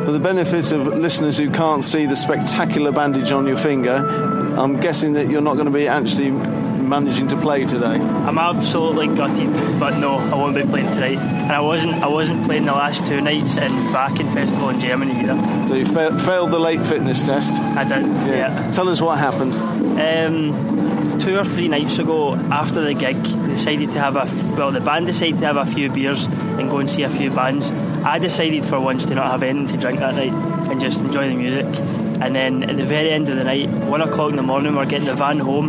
For 0.05 0.13
the 0.13 0.21
benefit 0.21 0.73
of 0.73 0.87
listeners 0.87 1.37
who 1.37 1.51
can't 1.51 1.85
see 1.85 2.07
the 2.07 2.17
spectacular 2.17 2.93
bandage 2.93 3.31
on 3.31 3.47
your 3.47 3.57
finger, 3.57 3.97
I'm 4.57 4.81
guessing 4.81 5.13
that 5.13 5.29
you're 5.29 5.41
not 5.41 5.55
going 5.55 5.67
to 5.67 5.73
be 5.73 5.87
actually 5.87 6.31
managing 6.89 7.29
to 7.29 7.37
play 7.37 7.65
today. 7.65 7.97
I'm 7.97 8.39
absolutely 8.39 9.09
gutted, 9.09 9.53
but 9.79 9.99
no, 9.99 10.17
I 10.17 10.35
won't 10.35 10.55
be 10.57 10.63
playing 10.63 10.87
tonight. 10.91 11.19
And 11.19 11.53
I 11.53 11.61
wasn't, 11.61 11.95
I 12.03 12.09
wasn't 12.09 12.45
playing 12.45 12.65
the 12.65 12.73
last 12.73 13.07
two 13.07 13.21
nights 13.21 13.57
in 13.57 13.71
Wacken 13.93 14.33
Festival 14.33 14.71
in 14.71 14.81
Germany 14.81 15.21
either. 15.21 15.67
So 15.67 15.75
you 15.75 15.87
fa- 15.87 16.19
failed 16.19 16.51
the 16.51 16.59
late 16.59 16.81
fitness 16.85 17.23
test. 17.23 17.53
I 17.53 17.85
did, 17.85 18.07
yeah. 18.29 18.71
Tell 18.71 18.89
us 18.89 19.01
what 19.01 19.19
happened. 19.19 19.55
Um, 20.01 21.19
two 21.21 21.37
or 21.37 21.45
three 21.45 21.69
nights 21.69 21.99
ago, 21.99 22.35
after 22.35 22.81
the 22.83 22.95
gig, 22.95 23.17
we 23.17 23.49
decided 23.49 23.93
to 23.93 24.01
have 24.01 24.17
a 24.17 24.23
f- 24.23 24.57
well, 24.57 24.71
the 24.73 24.81
band 24.81 25.07
decided 25.07 25.39
to 25.41 25.47
have 25.47 25.57
a 25.57 25.67
few 25.67 25.91
beers 25.91 26.27
and 26.27 26.71
go 26.71 26.79
and 26.79 26.91
see 26.91 27.03
a 27.03 27.11
few 27.11 27.31
bands. 27.31 27.71
I 28.05 28.19
decided 28.19 28.65
for 28.65 28.79
once 28.81 29.05
to 29.07 29.15
not 29.15 29.31
have 29.31 29.43
anything 29.43 29.67
to 29.69 29.77
drink 29.77 29.99
that 30.01 30.15
night 30.15 30.33
and 30.71 30.81
just 30.81 31.01
enjoy 31.01 31.29
the 31.29 31.35
music. 31.35 31.67
And 32.21 32.35
then 32.35 32.69
at 32.69 32.77
the 32.77 32.85
very 32.85 33.11
end 33.11 33.29
of 33.29 33.37
the 33.37 33.45
night, 33.45 33.69
one 33.71 34.01
o'clock 34.03 34.31
in 34.31 34.37
the 34.37 34.43
morning, 34.43 34.75
we're 34.75 34.87
getting 34.87 35.07
the 35.07 35.15
van 35.15 35.39
home, 35.39 35.69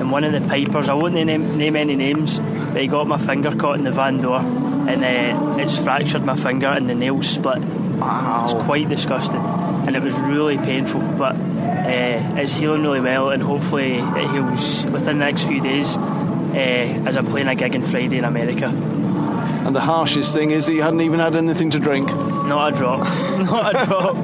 and 0.00 0.10
one 0.10 0.24
of 0.24 0.32
the 0.32 0.40
pipers, 0.40 0.88
I 0.88 0.94
won't 0.94 1.14
name, 1.14 1.58
name 1.58 1.76
any 1.76 1.94
names, 1.94 2.40
but 2.40 2.80
he 2.80 2.88
got 2.88 3.06
my 3.06 3.18
finger 3.18 3.54
caught 3.54 3.76
in 3.76 3.84
the 3.84 3.92
van 3.92 4.18
door, 4.18 4.38
and 4.40 5.04
uh, 5.04 5.60
it's 5.60 5.76
fractured 5.76 6.24
my 6.24 6.36
finger, 6.36 6.68
and 6.68 6.88
the 6.88 6.94
nail 6.94 7.22
split. 7.22 7.60
Wow. 7.60 8.44
It's 8.44 8.64
quite 8.64 8.88
disgusting, 8.88 9.40
and 9.40 9.94
it 9.94 10.02
was 10.02 10.18
really 10.18 10.56
painful, 10.56 11.00
but 11.00 11.36
uh, 11.36 12.36
it's 12.36 12.56
healing 12.56 12.82
really 12.82 13.00
well, 13.00 13.30
and 13.30 13.42
hopefully 13.42 13.98
it 13.98 14.30
heals 14.30 14.84
within 14.86 15.18
the 15.18 15.24
next 15.24 15.44
few 15.44 15.60
days. 15.60 15.96
Uh, 15.96 17.04
as 17.06 17.16
I'm 17.16 17.26
playing 17.28 17.46
a 17.46 17.54
gig 17.54 17.76
on 17.76 17.82
Friday 17.82 18.18
in 18.18 18.24
America. 18.24 18.66
And 18.66 19.76
the 19.76 19.80
harshest 19.80 20.34
thing 20.34 20.50
is 20.50 20.66
that 20.66 20.74
you 20.74 20.82
hadn't 20.82 21.02
even 21.02 21.20
had 21.20 21.36
anything 21.36 21.70
to 21.70 21.78
drink. 21.78 22.08
Not 22.08 22.72
a 22.72 22.76
drop. 22.76 22.98
Not 23.38 23.80
a 23.80 23.86
drop. 23.86 24.16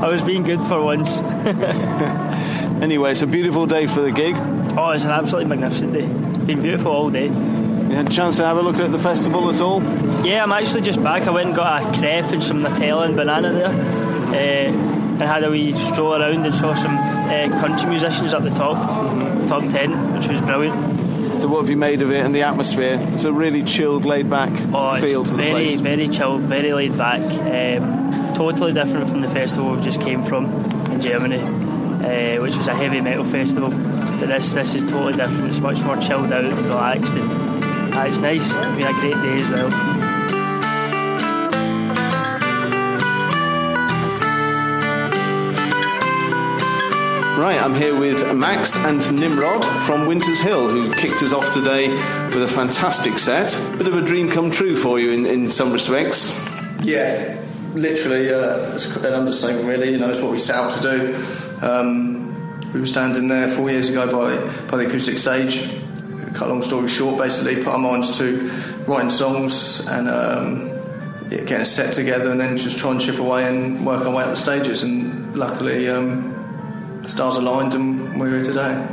I 0.00 0.06
was 0.06 0.22
being 0.22 0.44
good 0.44 0.62
for 0.62 0.80
once. 0.80 1.20
Anyway, 2.84 3.12
it's 3.12 3.22
a 3.22 3.26
beautiful 3.26 3.66
day 3.66 3.86
for 3.86 4.02
the 4.02 4.10
gig. 4.10 4.34
Oh, 4.76 4.90
it's 4.90 5.04
an 5.04 5.10
absolutely 5.10 5.48
magnificent 5.48 5.92
day. 5.92 6.04
It's 6.04 6.44
been 6.44 6.60
beautiful 6.62 6.90
all 6.92 7.10
day. 7.10 7.26
You 7.26 7.90
had 7.96 8.08
a 8.08 8.10
chance 8.12 8.36
to 8.38 8.44
have 8.46 8.56
a 8.56 8.62
look 8.62 8.76
at 8.76 8.90
the 8.90 8.98
festival 8.98 9.50
at 9.50 9.60
all? 9.60 9.82
Yeah, 10.26 10.42
I'm 10.42 10.52
actually 10.52 10.80
just 10.82 11.02
back. 11.02 11.26
I 11.26 11.30
went 11.30 11.46
and 11.48 11.54
got 11.56 11.82
a 11.82 11.98
crepe 11.98 12.24
and 12.32 12.42
some 12.42 12.62
Nutella 12.62 13.04
and 13.06 13.14
banana 13.16 13.52
there. 13.52 13.68
Uh, 13.68 14.94
and 15.14 15.22
had 15.22 15.44
a 15.44 15.50
wee 15.50 15.76
stroll 15.76 16.20
around 16.20 16.44
and 16.44 16.52
saw 16.52 16.74
some 16.74 16.96
uh, 16.96 17.48
country 17.60 17.88
musicians 17.88 18.34
up 18.34 18.42
the 18.42 18.50
top, 18.50 18.76
top 19.48 19.62
tent, 19.70 19.94
which 20.16 20.26
was 20.26 20.40
brilliant. 20.40 21.40
So, 21.40 21.46
what 21.48 21.60
have 21.60 21.70
you 21.70 21.76
made 21.76 22.02
of 22.02 22.10
it 22.10 22.24
and 22.24 22.34
the 22.34 22.42
atmosphere? 22.42 22.98
It's 23.12 23.22
a 23.24 23.32
really 23.32 23.62
chilled, 23.62 24.04
laid 24.04 24.28
back 24.28 24.50
Oh, 24.72 24.96
feel 25.00 25.22
to 25.24 25.30
the 25.30 25.36
very, 25.36 25.52
place. 25.66 25.80
very 25.80 26.08
chilled, 26.08 26.42
very 26.42 26.72
laid 26.72 26.98
back. 26.98 27.20
Um, 27.22 28.34
totally 28.34 28.72
different 28.72 29.08
from 29.08 29.20
the 29.20 29.28
festival 29.28 29.70
we 29.76 29.82
just 29.82 30.00
came 30.00 30.24
from 30.24 30.46
in 30.90 31.00
Germany, 31.00 31.38
uh, 31.38 32.42
which 32.42 32.56
was 32.56 32.66
a 32.66 32.74
heavy 32.74 33.00
metal 33.00 33.24
festival. 33.24 33.70
But 34.20 34.28
this, 34.28 34.52
this 34.52 34.74
is 34.74 34.82
totally 34.82 35.12
different. 35.12 35.48
It's 35.48 35.60
much 35.60 35.80
more 35.82 35.96
chilled 35.96 36.32
out 36.32 36.44
and 36.44 36.56
relaxed, 36.66 37.14
and 37.14 37.94
uh, 37.94 38.04
it's 38.06 38.18
nice. 38.18 38.46
It's 38.46 38.76
been 38.76 38.86
a 38.86 38.92
great 39.00 39.14
day 39.14 39.40
as 39.40 39.48
well. 39.48 39.70
Right, 47.38 47.60
I'm 47.60 47.74
here 47.74 47.94
with 47.98 48.34
Max 48.34 48.76
and 48.76 49.20
Nimrod 49.20 49.64
from 49.82 50.06
Winters 50.06 50.40
Hill, 50.40 50.68
who 50.68 50.94
kicked 50.94 51.22
us 51.22 51.34
off 51.34 51.50
today 51.50 51.90
with 51.90 52.42
a 52.42 52.48
fantastic 52.48 53.18
set. 53.18 53.50
Bit 53.76 53.86
of 53.86 53.96
a 53.96 54.02
dream 54.02 54.30
come 54.30 54.50
true 54.50 54.76
for 54.76 54.98
you 54.98 55.10
in, 55.10 55.26
in 55.26 55.50
some 55.50 55.70
respects. 55.70 56.30
Yeah, 56.80 57.38
literally, 57.74 58.32
uh, 58.32 58.74
it's 58.74 58.96
an 58.96 59.12
understatement, 59.12 59.68
really. 59.68 59.90
You 59.90 59.98
know, 59.98 60.08
it's 60.08 60.22
what 60.22 60.32
we 60.32 60.38
set 60.38 60.56
out 60.56 60.80
to 60.80 60.80
do. 60.80 61.14
Um, 61.60 62.33
we 62.74 62.80
were 62.80 62.86
standing 62.86 63.28
there 63.28 63.48
four 63.48 63.70
years 63.70 63.88
ago 63.88 64.10
by, 64.10 64.36
by 64.68 64.78
the 64.78 64.88
acoustic 64.88 65.16
stage. 65.16 65.70
Cut 66.34 66.48
a 66.48 66.50
long 66.50 66.62
story 66.62 66.88
short, 66.88 67.16
basically, 67.16 67.56
put 67.62 67.68
our 67.68 67.78
minds 67.78 68.18
to 68.18 68.48
writing 68.88 69.10
songs 69.10 69.86
and 69.86 70.08
um, 70.08 70.66
yeah, 71.30 71.44
getting 71.44 71.60
a 71.60 71.66
set 71.66 71.94
together, 71.94 72.32
and 72.32 72.40
then 72.40 72.58
just 72.58 72.76
try 72.76 72.90
and 72.90 73.00
chip 73.00 73.20
away 73.20 73.46
and 73.46 73.86
work 73.86 74.04
our 74.04 74.12
way 74.12 74.24
up 74.24 74.30
the 74.30 74.36
stages. 74.36 74.82
And 74.82 75.36
luckily, 75.36 75.88
um, 75.88 77.00
the 77.02 77.08
stars 77.08 77.36
aligned, 77.36 77.74
and 77.74 78.20
we're 78.20 78.30
here 78.30 78.42
today. 78.42 78.88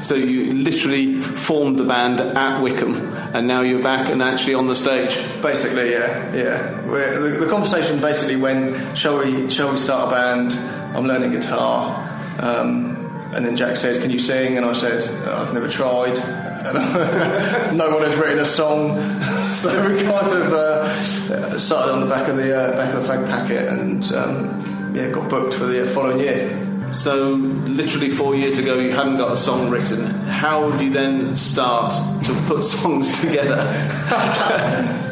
So, 0.00 0.14
you 0.14 0.54
literally 0.54 1.20
formed 1.20 1.78
the 1.78 1.84
band 1.84 2.22
at 2.22 2.62
Wickham, 2.62 2.94
and 3.34 3.46
now 3.46 3.60
you're 3.60 3.82
back 3.82 4.08
and 4.08 4.22
actually 4.22 4.54
on 4.54 4.66
the 4.66 4.74
stage. 4.74 5.14
Basically, 5.42 5.90
yeah, 5.90 6.34
yeah. 6.34 6.80
The, 6.86 7.36
the 7.40 7.46
conversation 7.50 8.00
basically 8.00 8.36
when 8.36 8.94
shall 8.94 9.18
we, 9.18 9.50
shall 9.50 9.70
we 9.70 9.76
start 9.76 10.08
a 10.08 10.10
band? 10.10 10.54
I'm 10.96 11.04
learning 11.04 11.32
guitar, 11.32 12.08
um, 12.40 12.89
and 13.34 13.44
then 13.44 13.56
Jack 13.56 13.76
said, 13.76 14.02
"Can 14.02 14.10
you 14.10 14.18
sing?" 14.18 14.56
And 14.56 14.66
I 14.66 14.72
said, 14.72 15.08
"I've 15.28 15.52
never 15.54 15.68
tried." 15.68 16.18
And 16.18 16.74
no 17.78 17.90
one 17.90 18.02
had 18.02 18.14
written 18.18 18.40
a 18.40 18.44
song, 18.44 19.00
so 19.42 19.70
we 19.88 20.02
kind 20.02 20.32
of 20.32 20.52
uh, 20.52 21.58
started 21.58 21.92
on 21.92 22.00
the 22.00 22.06
back 22.06 22.28
of 22.28 22.36
the 22.36 22.54
uh, 22.56 22.76
back 22.76 22.94
of 22.94 23.02
the 23.02 23.08
fag 23.12 23.26
packet, 23.28 23.68
and 23.68 24.12
um, 24.12 24.92
yeah, 24.94 25.10
got 25.10 25.28
booked 25.30 25.54
for 25.54 25.66
the 25.66 25.86
following 25.86 26.20
year. 26.20 26.66
So, 26.92 27.34
literally 27.34 28.10
four 28.10 28.34
years 28.34 28.58
ago, 28.58 28.80
you 28.80 28.90
hadn't 28.90 29.16
got 29.16 29.32
a 29.32 29.36
song 29.36 29.70
written. 29.70 30.04
How 30.26 30.72
do 30.76 30.84
you 30.84 30.90
then 30.90 31.36
start 31.36 31.92
to 32.24 32.32
put 32.48 32.62
songs 32.64 33.20
together? 33.20 33.58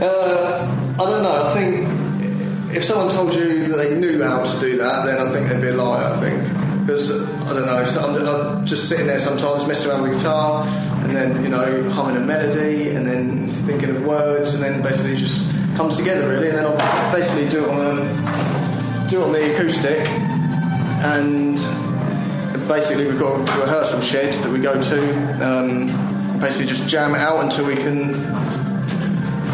Uh, 0.01 0.95
I 0.95 1.05
don't 1.05 1.23
know. 1.23 1.45
I 1.45 1.55
think 1.55 2.77
if 2.77 2.83
someone 2.83 3.15
told 3.15 3.33
you 3.33 3.69
that 3.69 3.77
they 3.77 3.99
knew 4.01 4.21
how 4.23 4.45
to 4.45 4.61
do 4.61 4.77
that, 4.79 5.07
then 5.07 5.25
I 5.25 5.31
think 5.31 5.49
they'd 5.49 5.61
be 5.61 5.69
a 5.69 5.75
liar. 5.75 6.13
I 6.13 6.21
think 6.21 6.58
because 6.89 7.11
I 7.43 7.53
don't 7.53 7.67
know. 7.67 7.77
I'm, 7.77 8.27
I'm 8.27 8.67
just 8.67 8.89
sitting 8.89 9.07
there 9.07 9.19
sometimes, 9.19 9.69
messing 9.69 9.91
around 9.91 10.05
with 10.05 10.13
the 10.13 10.17
guitar, 10.17 10.65
and 11.05 11.11
then 11.15 11.45
you 11.45 11.51
know 11.51 11.87
humming 11.91 12.17
a 12.17 12.21
melody, 12.21 12.89
and 12.89 13.07
then 13.07 13.51
thinking 13.51 13.91
of 13.91 14.03
words, 14.07 14.55
and 14.55 14.63
then 14.63 14.83
basically 14.83 15.15
just 15.19 15.53
comes 15.77 15.99
together 15.99 16.27
really. 16.31 16.49
And 16.49 16.57
then 16.57 16.65
I'll 16.65 17.13
basically 17.13 17.47
do 17.51 17.67
it 17.67 17.69
on 17.69 17.77
the 17.77 19.07
do 19.11 19.21
it 19.21 19.25
on 19.25 19.33
the 19.33 19.55
acoustic, 19.55 19.99
and 21.05 21.57
basically 22.67 23.07
we've 23.07 23.21
got 23.21 23.37
a 23.37 23.61
rehearsal 23.61 24.01
shed 24.01 24.33
that 24.43 24.51
we 24.51 24.59
go 24.59 24.81
to. 24.81 25.47
Um, 25.47 26.41
basically, 26.41 26.69
just 26.69 26.89
jam 26.89 27.15
it 27.15 27.19
out 27.19 27.45
until 27.45 27.67
we 27.67 27.77
can 27.77 28.15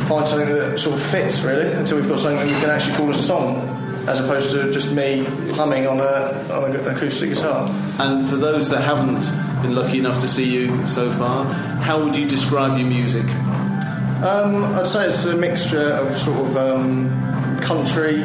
find 0.06 0.28
something 0.28 0.50
that 0.50 0.78
sort 0.78 0.94
of 0.94 1.02
fits 1.04 1.42
really 1.42 1.72
until 1.72 1.96
we've 1.96 2.08
got 2.08 2.20
something 2.20 2.46
that 2.46 2.54
we 2.54 2.60
can 2.60 2.70
actually 2.70 2.94
call 2.94 3.10
a 3.10 3.14
song 3.14 3.73
as 4.06 4.20
opposed 4.20 4.50
to 4.50 4.70
just 4.70 4.92
me 4.92 5.24
humming 5.54 5.86
on, 5.86 6.00
a, 6.00 6.46
on 6.52 6.74
an 6.74 6.88
acoustic 6.88 7.30
guitar. 7.30 7.68
And 7.98 8.26
for 8.28 8.36
those 8.36 8.70
that 8.70 8.82
haven't 8.82 9.30
been 9.62 9.74
lucky 9.74 9.98
enough 9.98 10.18
to 10.20 10.28
see 10.28 10.44
you 10.44 10.86
so 10.86 11.10
far, 11.12 11.44
how 11.44 12.02
would 12.02 12.14
you 12.14 12.28
describe 12.28 12.78
your 12.78 12.88
music? 12.88 13.24
Um, 14.22 14.64
I'd 14.74 14.86
say 14.86 15.08
it's 15.08 15.24
a 15.26 15.36
mixture 15.36 15.92
of 15.92 16.16
sort 16.16 16.38
of 16.38 16.56
um, 16.56 17.60
country, 17.60 18.22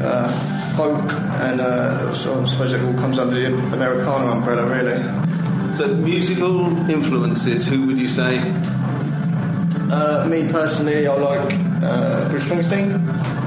uh, 0.00 0.30
folk, 0.76 1.12
and 1.42 1.60
uh, 1.60 2.08
of, 2.08 2.10
I 2.10 2.46
suppose 2.46 2.72
it 2.72 2.82
all 2.82 2.94
comes 2.94 3.18
under 3.18 3.34
the 3.34 3.46
Americana 3.72 4.32
umbrella 4.32 4.66
really. 4.68 5.02
So, 5.74 5.88
musical 5.94 6.66
influences, 6.90 7.66
who 7.66 7.86
would 7.86 7.98
you 7.98 8.08
say? 8.08 8.38
Uh, 9.90 10.26
me 10.30 10.50
personally, 10.52 11.06
I 11.06 11.14
like 11.14 11.54
uh, 11.82 12.28
Bruce 12.28 12.48
Springsteen, 12.48 12.98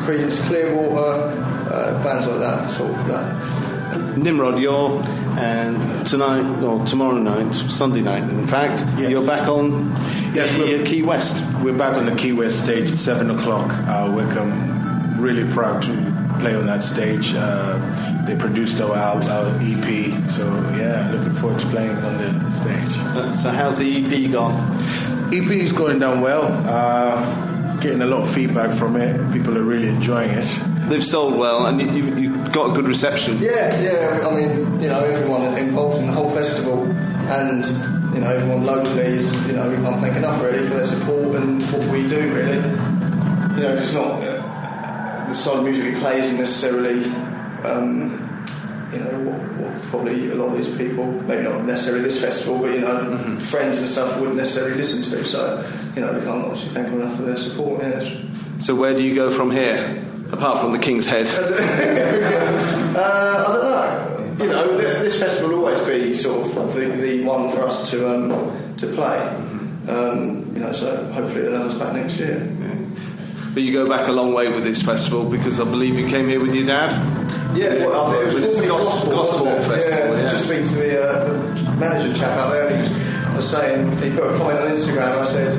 Creedence 0.04 0.46
Clearwater, 0.48 1.45
uh, 1.72 2.04
bands 2.04 2.28
like 2.28 2.40
that, 2.40 2.72
sort 2.72 2.92
of 2.92 3.08
that. 3.08 4.18
Nimrod, 4.18 4.60
you're 4.60 5.02
and 5.38 6.06
tonight 6.08 6.62
or 6.64 6.86
tomorrow 6.86 7.18
night, 7.18 7.54
Sunday 7.54 8.02
night, 8.02 8.24
in 8.24 8.48
fact, 8.48 8.84
Yes. 8.98 9.12
you're 9.12 9.26
back 9.26 9.48
on 9.50 9.92
Yes, 10.34 10.54
the, 10.54 10.64
we're- 10.64 10.86
Key 10.86 11.02
West. 11.02 11.44
We're 11.62 11.78
back 11.78 11.96
on 11.98 12.06
the 12.06 12.16
Key 12.16 12.34
West 12.34 12.64
stage 12.64 12.90
at 12.90 12.98
seven 12.98 13.30
o'clock. 13.32 13.70
Uh, 13.88 14.12
Wickham, 14.16 15.20
really 15.20 15.44
proud 15.54 15.82
to 15.84 16.36
play 16.40 16.56
on 16.56 16.66
that 16.68 16.84
stage. 16.84 17.34
Uh, 17.36 18.24
they 18.26 18.36
produced 18.36 18.80
our, 18.82 18.92
our, 18.96 19.22
our 19.24 19.58
EP, 19.62 20.30
so 20.30 20.46
yeah, 20.78 21.10
looking 21.14 21.34
forward 21.34 21.60
to 21.60 21.68
playing 21.68 21.96
on 21.98 22.18
the 22.18 22.52
stage. 22.52 22.94
So, 23.14 23.34
so 23.34 23.50
how's 23.50 23.78
the 23.78 23.86
EP 24.06 24.32
gone? 24.32 24.54
EP 25.34 25.50
is 25.52 25.72
going 25.74 26.00
down 26.00 26.22
well. 26.22 26.44
Uh, 26.68 27.76
getting 27.82 28.02
a 28.02 28.06
lot 28.06 28.24
of 28.24 28.34
feedback 28.34 28.72
from 28.78 28.96
it. 28.96 29.32
People 29.34 29.58
are 29.58 29.64
really 29.64 29.90
enjoying 29.90 30.30
it. 30.32 30.60
They've 30.90 31.04
sold 31.04 31.38
well, 31.38 31.66
and 31.66 31.82
you, 31.82 31.88
you, 31.92 32.16
you've 32.16 32.52
got 32.52 32.70
a 32.72 32.74
good 32.74 32.88
reception. 32.88 33.38
Yeah, 33.40 33.82
yeah. 33.82 34.28
I 34.28 34.34
mean, 34.36 34.82
you 34.82 34.88
know, 34.88 35.00
everyone 35.04 35.58
involved 35.58 36.00
in 36.00 36.08
the 36.08 36.14
whole 36.14 36.30
festival, 36.30 36.84
and 36.86 37.66
you 38.14 38.22
know, 38.22 38.30
everyone 38.30 38.64
locally 38.66 39.02
is, 39.02 39.34
you 39.48 39.54
know, 39.54 39.68
we 39.70 39.76
can't 39.78 40.00
thank 40.00 40.16
enough 40.16 40.42
really 40.44 40.66
for 40.68 40.76
their 40.76 40.86
support 40.86 41.36
and 41.38 41.62
what 41.72 41.86
we 41.92 42.08
do. 42.08 42.20
Really, 42.34 42.58
you 42.58 43.64
know, 43.64 43.76
it's 43.82 43.94
not 43.94 44.22
uh, 44.24 45.26
the 45.28 45.34
style 45.34 45.58
of 45.58 45.64
music 45.64 45.86
we 45.94 46.00
play 46.00 46.20
isn't 46.22 46.38
necessarily, 46.38 47.04
um, 47.64 48.12
you 48.94 49.00
know, 49.00 49.32
what, 49.32 49.42
what 49.58 49.82
probably 49.90 50.30
a 50.30 50.36
lot 50.36 50.52
of 50.56 50.58
these 50.58 50.78
people, 50.78 51.06
maybe 51.24 51.44
not 51.44 51.66
necessarily 51.66 52.04
this 52.04 52.22
festival, 52.22 52.60
but 52.60 52.74
you 52.74 52.82
know, 52.82 53.38
friends 53.40 53.80
and 53.80 53.88
stuff 53.88 54.20
wouldn't 54.20 54.38
necessarily 54.38 54.76
listen 54.76 55.02
to. 55.12 55.26
So, 55.26 55.66
you 55.96 56.02
know, 56.02 56.14
we 56.14 56.20
can't 56.20 56.44
obviously 56.44 56.70
thank 56.70 56.88
them 56.90 57.02
enough 57.02 57.16
for 57.16 57.24
their 57.24 57.38
support. 57.38 57.82
It's- 57.84 58.64
So 58.64 58.76
where 58.76 58.96
do 58.96 59.04
you 59.04 59.16
go 59.16 59.30
from 59.32 59.52
here, 59.52 60.05
apart 60.32 60.60
from 60.60 60.72
the 60.72 60.80
King's 60.80 61.08
Head? 61.08 61.30
Uh, 62.96 63.44
I 63.46 63.52
don't 63.52 64.40
know. 64.40 64.44
You 64.46 64.50
know, 64.50 64.78
this 64.78 65.20
festival 65.20 65.58
will 65.58 65.66
always 65.68 65.82
be 65.86 66.14
sort 66.14 66.46
of 66.58 66.74
the, 66.74 66.86
the 66.86 67.24
one 67.26 67.52
for 67.52 67.64
us 67.64 67.92
to 67.92 68.10
um, 68.10 68.76
to 68.78 68.88
play. 68.88 69.20
Um, 69.90 70.50
you 70.54 70.62
know, 70.62 70.72
so 70.72 71.12
hopefully 71.12 71.42
they'll 71.42 71.58
have 71.58 71.68
us 71.68 71.78
back 71.78 71.92
next 71.94 72.18
year. 72.20 72.40
But 73.54 73.64
you 73.64 73.74
go 73.74 73.88
back 73.90 74.08
a 74.08 74.14
long 74.14 74.34
way 74.34 74.48
with 74.50 74.64
this 74.64 74.82
festival 74.82 75.30
because 75.30 75.60
I 75.60 75.66
believe 75.66 76.00
you 76.00 76.08
came 76.08 76.30
here 76.30 76.40
with 76.40 76.56
your 76.56 76.66
dad. 76.66 76.92
Yeah, 77.54 77.86
well, 77.86 78.06
I 78.08 78.12
think 78.12 78.22
it 78.22 78.26
was 78.28 78.36
formerly 78.46 78.68
Gospel- 78.68 79.12
Gospel, 79.12 79.16
Gospel 79.16 79.46
wasn't 79.46 79.66
it? 79.76 79.82
Festival, 79.82 80.18
yeah. 80.18 80.30
Just 80.30 80.46
speaking 80.46 80.66
to 80.66 80.76
the, 80.76 81.04
uh, 81.04 81.26
the 81.26 81.72
manager 81.76 82.14
chap 82.18 82.38
out 82.38 82.52
there, 82.52 82.68
and 82.70 82.88
he 82.88 82.94
was, 83.28 83.36
was 83.36 83.50
saying 83.52 83.92
he 83.98 84.10
put 84.10 84.34
a 84.34 84.38
comment 84.38 84.60
on 84.60 84.68
Instagram. 84.72 85.12
And 85.12 85.20
I 85.20 85.26
said, 85.26 85.52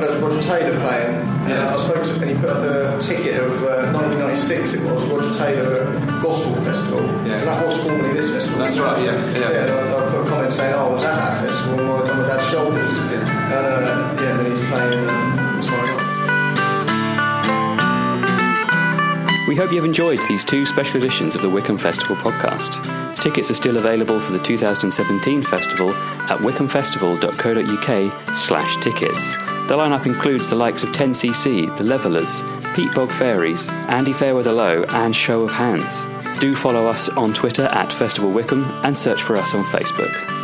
"There's 0.00 0.16
Roger 0.22 0.42
Taylor 0.42 0.78
playing." 0.80 1.37
Yeah. 1.48 1.74
I 1.74 1.76
spoke 1.78 2.04
to, 2.04 2.12
him 2.14 2.22
and 2.22 2.30
he 2.30 2.36
put 2.36 2.50
up 2.50 2.62
a 2.62 3.00
ticket 3.00 3.40
of 3.40 3.62
uh, 3.62 3.92
1996. 3.92 4.74
It 4.74 4.84
was 4.84 5.04
Roger 5.06 5.32
Taylor 5.38 5.84
Gospel 6.22 6.54
Festival, 6.62 7.02
Yeah. 7.26 7.38
and 7.40 7.46
that 7.48 7.66
was 7.66 7.76
formerly 7.82 8.12
this 8.12 8.30
festival. 8.32 8.58
That's 8.60 8.78
right, 8.78 8.98
yeah, 9.04 9.14
yeah. 9.32 9.50
yeah 9.50 9.62
and 9.64 9.70
I, 9.72 10.06
I 10.06 10.10
put 10.10 10.20
a 10.26 10.28
comment 10.28 10.52
saying, 10.52 10.74
"Oh, 10.74 10.90
I 10.90 10.92
was 10.94 11.04
at 11.04 11.14
that 11.16 11.44
festival 11.44 11.80
on 11.80 11.86
my, 11.86 12.10
on 12.10 12.16
my 12.18 12.26
dad's 12.28 12.46
shoulders." 12.50 12.94
Yeah. 13.10 13.22
Uh, 13.54 14.16
yeah, 14.20 14.30
and 14.30 14.38
then 14.40 14.50
he's 14.50 14.64
playing 14.68 15.02
um, 15.08 15.60
tomorrow 15.60 15.86
night. 15.96 16.04
We 19.48 19.56
hope 19.56 19.72
you've 19.72 19.84
enjoyed 19.86 20.20
these 20.28 20.44
two 20.44 20.66
special 20.66 20.98
editions 20.98 21.34
of 21.34 21.40
the 21.40 21.48
Wickham 21.48 21.78
Festival 21.78 22.16
podcast. 22.16 22.76
Tickets 23.16 23.50
are 23.50 23.54
still 23.54 23.78
available 23.78 24.20
for 24.20 24.32
the 24.32 24.38
2017 24.38 25.42
festival 25.42 25.94
at 25.94 26.38
wickhamfestival.co.uk 26.40 28.36
slash 28.36 28.76
tickets. 28.76 29.57
The 29.68 29.76
lineup 29.76 30.06
includes 30.06 30.48
the 30.48 30.56
likes 30.56 30.82
of 30.82 30.88
10cc, 30.92 31.76
The 31.76 31.84
Levellers, 31.84 32.40
Peatbog 32.72 33.12
Faeries, 33.12 33.68
Andy 33.68 34.14
Fairweather 34.14 34.50
Low 34.50 34.84
and 34.84 35.14
Show 35.14 35.42
of 35.42 35.50
Hands. 35.50 36.40
Do 36.40 36.56
follow 36.56 36.86
us 36.86 37.10
on 37.10 37.34
Twitter 37.34 37.64
at 37.64 37.92
Festival 37.92 38.30
Wickham 38.30 38.64
and 38.82 38.96
search 38.96 39.22
for 39.22 39.36
us 39.36 39.52
on 39.52 39.64
Facebook. 39.64 40.37